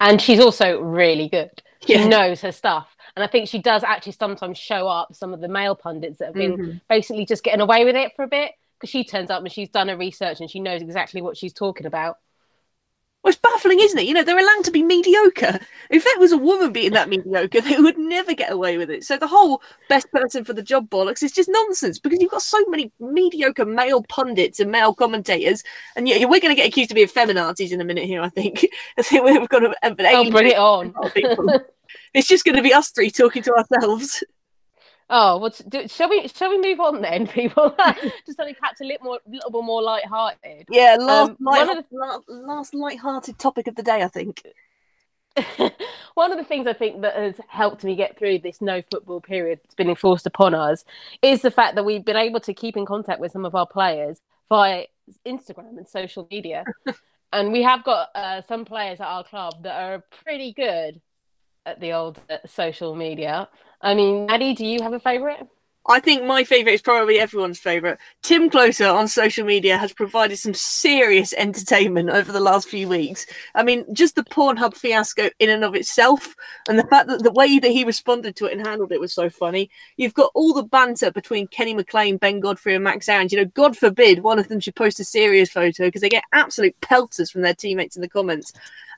[0.00, 1.62] And she's also really good.
[1.86, 2.06] She Yeah.
[2.06, 2.94] knows her stuff.
[3.16, 6.26] And I think she does actually sometimes show up some of the male pundits that
[6.26, 6.80] have been Mhm.
[6.88, 9.68] basically just getting away with it for a bit because she turns up and she's
[9.68, 12.16] done her research and she knows exactly what she's talking about.
[13.22, 14.06] Well, it's baffling, isn't it?
[14.06, 15.60] You know, they're allowed to be mediocre.
[15.90, 19.04] If it was a woman being that mediocre, they would never get away with it.
[19.04, 22.42] So the whole best person for the job bollocks is just nonsense because you've got
[22.42, 25.62] so many mediocre male pundits and male commentators,
[25.94, 28.22] and yeah, we're going to get accused of being feminazis in a minute here.
[28.22, 28.66] I think.
[28.98, 29.74] I think we've got to.
[29.82, 30.92] Oh, bring it on.
[32.14, 34.24] it's just going to be us three talking to ourselves.
[35.14, 37.76] Oh, what's do, shall we shall we move on then, people?
[38.26, 40.66] Just something perhaps a little more, little bit more light-hearted.
[40.70, 44.42] Yeah, last Um, light, one of last, last light-hearted topic of the day, I think.
[46.14, 49.20] One of the things I think that has helped me get through this no football
[49.22, 50.84] period that's been enforced upon us
[51.22, 53.66] is the fact that we've been able to keep in contact with some of our
[53.66, 54.84] players via
[55.26, 56.64] Instagram and social media.
[57.32, 61.00] and we have got uh, some players at our club that are pretty good
[61.66, 63.48] at the old uh, social media.
[63.80, 65.46] I mean, Maddie, do you have a favourite?
[65.86, 67.98] I think my favourite is probably everyone's favourite.
[68.22, 73.26] Tim Krul's on social media has provided some serious entertainment over the last few weeks.
[73.56, 76.36] I mean, just the Pornhub fiasco in and of itself,
[76.68, 79.12] and the fact that the way that he responded to it and handled it was
[79.12, 79.70] so funny.
[79.96, 83.32] You've got all the banter between Kenny McLean, Ben Godfrey, and Max Aarons.
[83.32, 86.24] You know, God forbid one of them should post a serious photo because they get
[86.32, 88.52] absolute pelters from their teammates in the comments.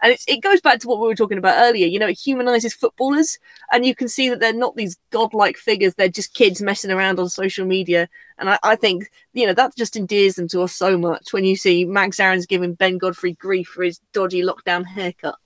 [0.05, 1.87] And it's, it goes back to what we were talking about earlier.
[1.87, 3.39] You know, it humanises footballers,
[3.73, 5.95] and you can see that they're not these godlike figures.
[5.95, 8.11] They're just kids messing around on social media.
[8.37, 11.47] And I, I think, you know, that just endears them to us so much when
[11.47, 15.37] you see Max Aarons giving Ben Godfrey grief for his dodgy lockdown haircut.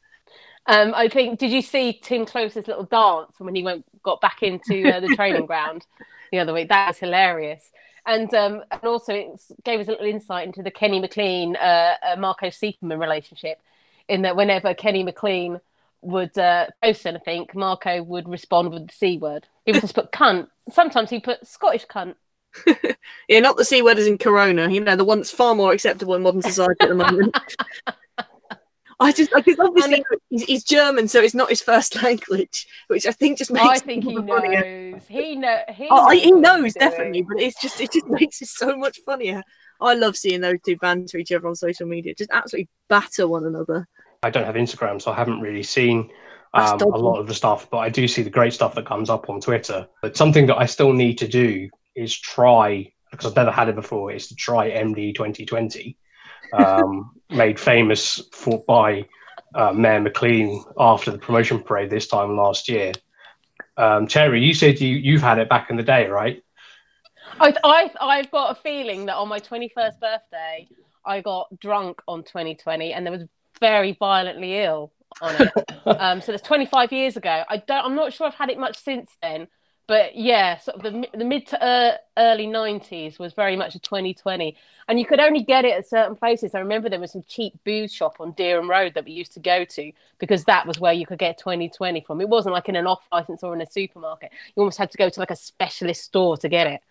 [0.67, 1.39] Um, I think.
[1.39, 5.15] Did you see Tim Krul's little dance when he went got back into uh, the
[5.15, 5.87] training ground
[6.33, 6.69] the other week?
[6.69, 7.71] That was hilarious.
[8.07, 11.95] And um, and also it gave us a little insight into the Kenny McLean uh,
[12.03, 13.61] uh, Marco Stiepermann relationship.
[14.09, 15.61] In that whenever Kenny McLean
[16.01, 19.47] would uh, post anything, Marco would respond with the c word.
[19.67, 20.49] He would just put cunt.
[20.71, 22.15] Sometimes he put Scottish cunt.
[23.29, 25.73] Yeah, not the C word is in Corona, you know, the one that's far more
[25.73, 27.37] acceptable in modern society at the moment.
[29.01, 33.13] I just, because obviously he's, he's German, so it's not his first language, which I
[33.13, 34.93] think just makes I it think he even funnier.
[34.93, 35.03] knows.
[35.09, 35.61] He know.
[35.69, 38.99] He Oh, I- he knows definitely, but it's just it just makes it so much
[39.07, 39.43] funnier.
[39.81, 43.45] I love seeing those two banter each other on social media, just absolutely batter one
[43.47, 43.87] another.
[44.23, 46.11] I don't have Instagram, so I haven't really seen
[46.55, 49.11] um, a lot of the stuff, but I do see the great stuff that comes
[49.11, 49.87] up on Twitter.
[50.03, 53.77] But something that I still need to do is try, because I've never had it
[53.77, 55.97] before, is to try MD 20/20,
[56.53, 59.07] um, made famous for by
[59.55, 62.93] uh, Mayor McLean after the promotion parade this time last year.
[63.77, 66.43] Um, Terry, you said you, you've had it back in the day, right?
[67.41, 70.69] I, I, I've got a feeling that on my 21st birthday,
[71.05, 73.25] I got drunk on 20/20 and there was
[73.59, 75.53] very violently ill on it.
[76.01, 77.45] um, so that's 25 years ago.
[77.49, 77.85] I don't.
[77.85, 79.49] I'm not sure I've had it much since then.
[79.89, 83.79] But yeah, sort of the, the mid to uh, early 90s was very much a
[83.79, 84.55] 20/20.
[84.87, 86.55] And you could only get it at certain places.
[86.55, 89.41] I remember there was some cheap booze shop on Dereham Road that we used to
[89.41, 92.21] go to because that was where you could get 20/20 from.
[92.21, 94.31] It wasn't like in an off license or in a supermarket.
[94.55, 96.83] You almost had to go to like a specialist store to get it.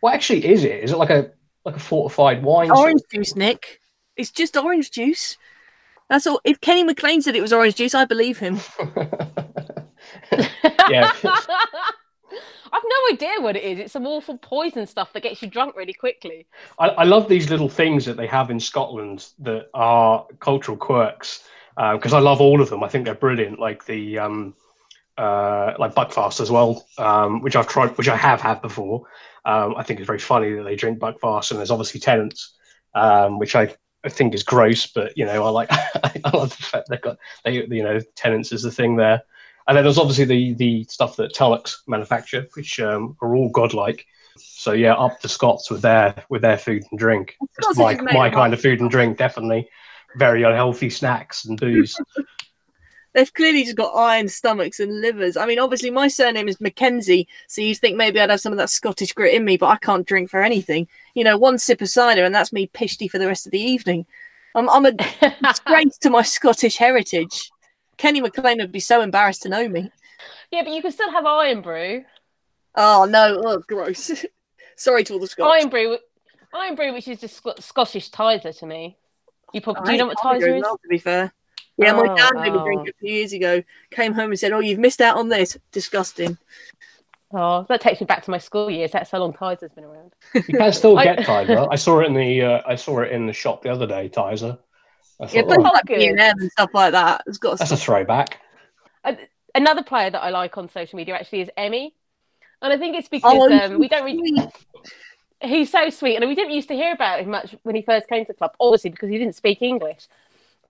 [0.00, 0.84] What actually is it?
[0.84, 1.30] Is it like a
[1.64, 2.68] like a fortified wine?
[2.68, 3.80] sort Orange juice, Nick.
[4.16, 5.38] It's just orange juice.
[6.08, 6.40] That's all.
[6.44, 8.60] If Kenny McLean said it was orange juice, I believe him.
[10.90, 11.10] Yeah.
[11.22, 13.78] I've no idea what it is.
[13.78, 16.46] It's some awful poison stuff that gets you drunk really quickly.
[16.78, 21.44] I, I love these little things that they have in Scotland that are cultural quirks
[21.76, 22.82] because I love all of them.
[22.82, 23.60] I think they're brilliant.
[23.60, 24.54] Like the um,
[25.16, 29.04] uh, like Buckfast as well, um, which I've tried, which I have had before.
[29.44, 32.56] Um, I think it's very funny that they drink Buckfast, and there's obviously Tennent's,
[32.94, 33.74] um, which I,
[34.04, 37.18] I think is gross, but you know I like I love the fact they've got
[37.44, 39.22] they you know Tennent's is the thing there.
[39.66, 44.06] And then there's obviously the the stuff that Tunnock's manufacture, which um, are all godlike.
[44.36, 47.36] So yeah, up the Scots with their with their food and drink.
[47.76, 49.68] My, my kind of food and drink, definitely.
[50.16, 51.96] Very unhealthy snacks and booze.
[53.14, 55.36] They've clearly just got iron stomachs and livers.
[55.36, 58.58] I mean, obviously, my surname is Mackenzie, so you'd think maybe I'd have some of
[58.58, 60.88] that Scottish grit in me, but I can't drink for anything.
[61.14, 63.60] You know, one sip of cider, and that's me pishty for the rest of the
[63.60, 64.04] evening.
[64.56, 67.50] I'm, I'm a disgrace to my Scottish heritage.
[67.96, 69.90] Kenny McLean would be so embarrassed to know me.
[70.50, 72.04] yeah, but you can still have Irn-Bru.
[72.74, 74.24] Oh no, oh gross.
[74.76, 75.52] Sorry to all the Scots.
[75.60, 75.98] Iron brew,
[76.52, 78.96] Irn-Bru, which is just Sc- Scottish Tizer to me.
[79.52, 80.62] You probably do you know what Tizer is?
[80.62, 81.32] well, to be fair.
[81.76, 82.64] Yeah, my Oh, dad made me oh.
[82.64, 83.62] drink it a few years ago.
[83.90, 85.58] Came home and said, "Oh, you've missed out on this.
[85.72, 86.38] Disgusting."
[87.32, 88.92] Oh, that takes me back to my school years.
[88.92, 90.12] That's how long Tizer's been around.
[90.34, 91.66] You can still get Tizer.
[91.70, 94.08] I saw it in the uh, I saw it in the shop the other day.
[94.08, 94.58] Tizer.
[95.32, 96.00] Yeah, but oh, like good.
[96.00, 97.22] And stuff like that.
[97.26, 97.58] It's got.
[97.58, 98.40] that's a throwback.
[99.54, 101.92] Another player that I like on social media actually is Emi,
[102.60, 104.48] and I think it's because Oh, um, we don't really.
[105.40, 108.08] He's so sweet, and we didn't used to hear about him much when he first
[108.08, 108.52] came to the club.
[108.58, 110.08] Obviously, because he didn't speak English.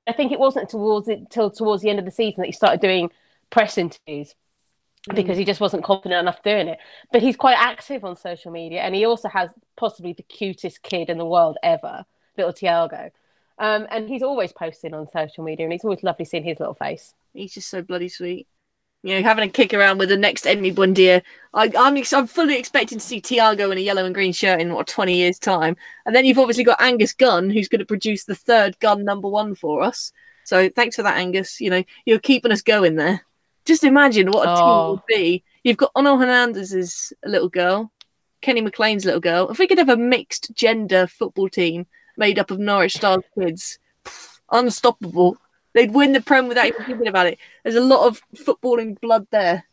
[0.06, 2.52] I think it wasn't towards it till towards the end of the season that he
[2.52, 3.10] started doing
[3.50, 4.34] press interviews
[5.14, 6.78] because he just wasn't confident enough doing it.
[7.12, 11.10] But he's quite active on social media, and he also has possibly the cutest kid
[11.10, 12.04] in the world ever,
[12.36, 13.10] little Tiago.
[13.58, 16.74] Um, and he's always posting on social media, and it's always lovely seeing his little
[16.74, 17.14] face.
[17.32, 18.46] He's just so bloody sweet.
[19.04, 21.20] You know, having a kick around with the next Emi Buendía.
[21.52, 24.60] I, I'm ex- I'm fully expecting to see Tiago in a yellow and green shirt
[24.62, 25.76] in what 20 years' time,
[26.06, 29.28] and then you've obviously got Angus Gunn, who's going to produce the third Gunn number
[29.28, 30.10] one for us.
[30.44, 31.60] So thanks for that, Angus.
[31.60, 33.24] You know, you're keeping us going there.
[33.66, 34.90] Just imagine what a team Oh.
[34.92, 35.44] would be.
[35.62, 37.92] You've got Onel Hernández's little girl,
[38.40, 39.50] Kenny McLean's little girl.
[39.50, 41.86] If we could have a mixed gender football team
[42.16, 45.36] made up of Norwich Stars kids, pff, unstoppable.
[45.74, 47.38] They'd win the Prem without even thinking about it.
[47.62, 49.64] There's a lot of footballing blood there.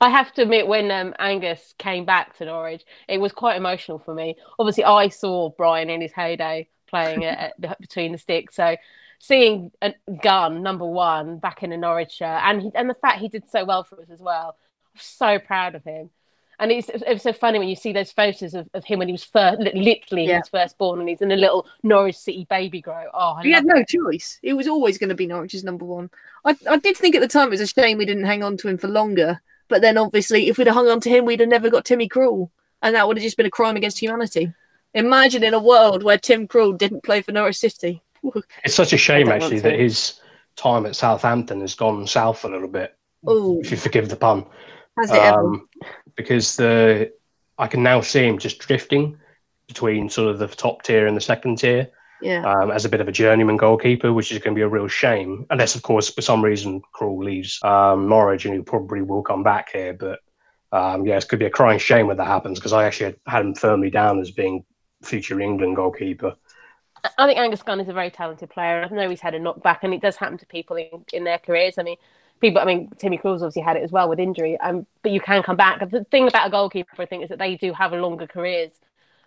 [0.00, 3.98] I have to admit, when um, Angus came back to Norwich, it was quite emotional
[3.98, 4.36] for me.
[4.58, 8.76] Obviously, I saw Bryan in his heyday playing at, at, between the sticks, so
[9.18, 13.20] seeing a Gunn number one back in a Norwich shirt, and he, and the fact
[13.20, 14.56] he did so well for us as well,
[14.94, 16.10] I'm so proud of him.
[16.58, 19.12] And it's it's so funny when you see those photos of, of him when he
[19.12, 20.38] was first, literally he Yeah.
[20.38, 23.04] was first born, and he's in a little Norwich City baby grow.
[23.12, 23.88] Oh, I He had no it.
[23.88, 24.38] choice.
[24.42, 26.10] It was always going to be Norwich's number one.
[26.44, 28.56] I, I did think at the time it was a shame we didn't hang on
[28.58, 29.40] to him for longer.
[29.68, 32.08] But then obviously, if we'd have hung on to him, we'd have never got Timmy
[32.08, 32.50] Krul.
[32.82, 34.52] And that would have just been a crime against humanity.
[34.94, 38.02] Imagine in a world where Tim Krul didn't play for Norwich City.
[38.64, 40.20] It's such a shame actually that his
[40.56, 42.96] time at Southampton has gone south a little bit.
[43.26, 44.46] Oh, If you forgive the pun.
[44.98, 45.40] Has it ever?
[45.40, 45.68] um,
[46.16, 47.12] because the
[47.58, 49.18] I can now see him just drifting
[49.66, 51.88] between sort of the top tier and the second tier
[52.22, 52.44] Yeah.
[52.44, 54.88] um, as a bit of a journeyman goalkeeper, which is going to be a real
[54.88, 55.46] shame.
[55.50, 59.42] Unless, of course, for some reason, Krul leaves um, Norwich and he probably will come
[59.42, 59.92] back here.
[59.94, 60.20] But
[60.72, 63.16] um, yeah, it could be a crying shame when that happens because I actually had,
[63.26, 64.64] had him firmly down as being
[65.02, 66.34] future England goalkeeper.
[67.18, 68.82] I think Angus Gunn is a very talented player.
[68.82, 71.38] I know he's had a knockback, and it does happen to people in, in their
[71.38, 71.78] careers.
[71.78, 71.96] I mean,
[72.40, 72.60] people.
[72.60, 74.58] I mean, Timmy Krul's obviously had it as well with injury.
[74.58, 75.80] Um, but you can come back.
[75.90, 78.72] The thing about a goalkeeper, I think, is that they do have longer careers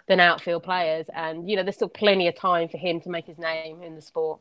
[0.07, 3.25] than outfield players, and you know, there's still plenty of time for him to make
[3.25, 4.39] his name in the sport.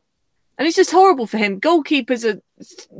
[0.57, 1.61] And it's just horrible for him.
[1.61, 2.41] Goalkeepers are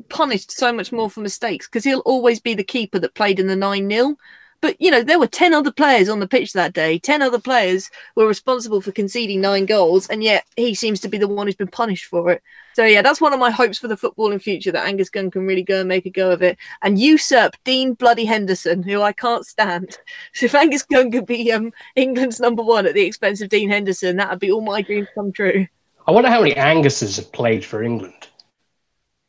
[0.09, 3.49] punished so much more for mistakes because he'll always be the keeper that played in
[3.49, 4.17] the 9 0.
[4.61, 6.99] But, you know, there were 10 other players on the pitch that day.
[6.99, 11.19] 10 other players were responsible for conceding nine goals, and yet he seems to be
[11.19, 12.43] the one who's been punished for it.
[12.75, 15.47] So, yeah, that's one of my hopes for the footballing future that Angus Gunn can
[15.47, 19.13] really go and make a go of it and usurp Dean Bloody Henderson, who I
[19.13, 19.99] can't stand.
[20.35, 23.71] So, if Angus Gunn could be um, England's number one at the expense of Dean
[23.71, 25.67] Henderson, that would be all my dreams come true.
[26.07, 28.29] I wonder how many Anguses have played for England.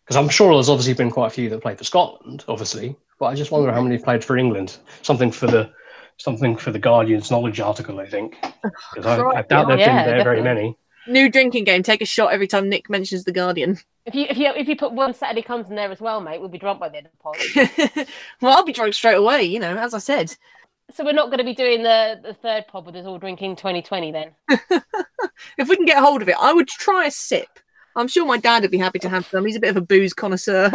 [0.06, 2.96] Because I'm sure there's obviously been quite a few that played for Scotland, obviously.
[3.20, 4.78] But I just wonder how many played for England.
[5.02, 5.72] Something for the
[6.18, 8.38] something for the Guardian's knowledge article, I think.
[8.64, 10.78] Oh, because I, I doubt there've Yeah, been there very many.
[11.08, 11.82] New drinking game.
[11.84, 13.78] Take a shot every time Nick mentions the Guardian.
[14.06, 16.40] If you if you if you put When Saturday Comes in there as well, mate,
[16.40, 17.18] we'll be drunk by the end of the
[17.98, 18.08] pod.
[18.42, 19.44] well, I'll be drunk straight away.
[19.44, 20.36] You know, as I said.
[20.92, 23.56] so we're not going to be doing the the third pod with us all drinking
[23.58, 24.82] 20/20 then.
[25.58, 27.48] If we can get hold of it, I would try a sip.
[27.96, 29.46] I'm sure my dad would be happy to have some.
[29.46, 30.72] He's a bit of a booze connoisseur.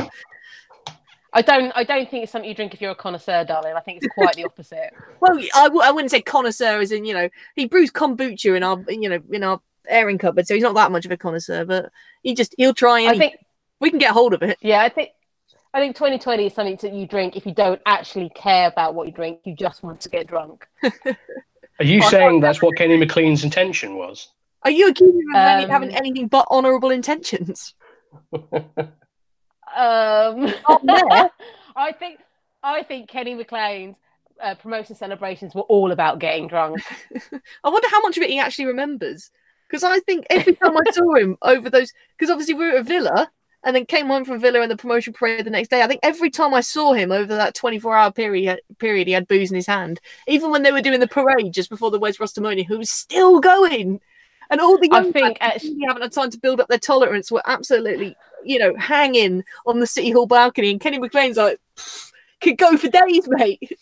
[1.34, 3.74] I don't I don't think it's something you drink if you're a connoisseur, darling.
[3.76, 4.92] I think it's quite the opposite.
[5.20, 8.62] Well, I w- I wouldn't say connoisseur as in you know he brews kombucha in
[8.62, 11.64] our you know in our airing cupboard, so he's not that much of a connoisseur.
[11.64, 11.90] But
[12.22, 13.34] he just he'll try and I think
[13.80, 14.58] we can get hold of it.
[14.60, 15.10] Yeah, I think
[15.74, 19.08] I think 20/20 is something that you drink if you don't actually care about what
[19.08, 19.40] you drink.
[19.44, 20.66] You just want to get drunk.
[21.80, 24.28] Are you saying that's what Kenny McLean's intention was?
[24.62, 27.74] Are you accusing him of Um, having anything but honourable intentions?
[29.74, 30.52] Um,
[30.84, 31.30] there.
[31.76, 32.20] I think
[32.62, 33.96] I think Kenny McLean's
[34.42, 36.80] uh, promotion celebrations were all about getting drunk.
[37.64, 39.30] I wonder how much of it he actually remembers.
[39.68, 42.86] Because I think every time I saw him over those, because obviously we were at
[42.86, 43.30] Villa
[43.64, 45.82] and then came home from Villa and the promotion parade the next day.
[45.82, 49.26] I think every time I saw him over that 24 hour period, period, he had
[49.26, 50.00] booze in his hand.
[50.28, 53.40] Even when they were doing the parade just before the Wes Rostamoni, who was still
[53.40, 54.00] going.
[54.50, 57.42] And all the I think actually- haven't had time to build up their tolerance were
[57.46, 58.14] absolutely,
[58.44, 60.70] you know, hanging on the City Hall balcony.
[60.70, 61.58] And Kenny McLean's like,
[62.40, 63.78] could go for days, mate.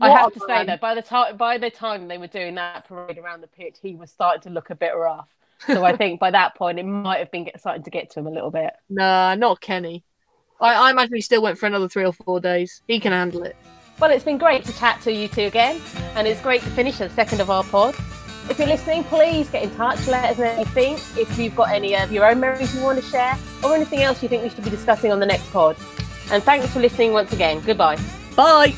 [0.00, 2.86] I have to say that by the time by the time they were doing that
[2.86, 5.28] parade around the pitch, he was starting to look a bit rough.
[5.66, 8.20] So I think by that point, it might have been get, starting to get to
[8.20, 8.72] him a little bit.
[8.90, 10.04] Nah, not Kenny.
[10.60, 12.82] I, I imagine he still went for another three or four days.
[12.86, 13.56] He can handle it.
[14.00, 15.80] Well, it's been great to chat to you two again,
[16.16, 17.94] and it's great to finish the second of our pod.
[18.50, 20.06] If you're listening, please get in touch.
[20.06, 20.98] Let us know what you think.
[21.16, 24.22] If you've got any of your own memories you want to share, or anything else
[24.22, 25.76] you think we should be discussing on the next pod.
[26.30, 27.60] And thanks for listening once again.
[27.60, 27.98] Goodbye.
[28.36, 28.74] Bye.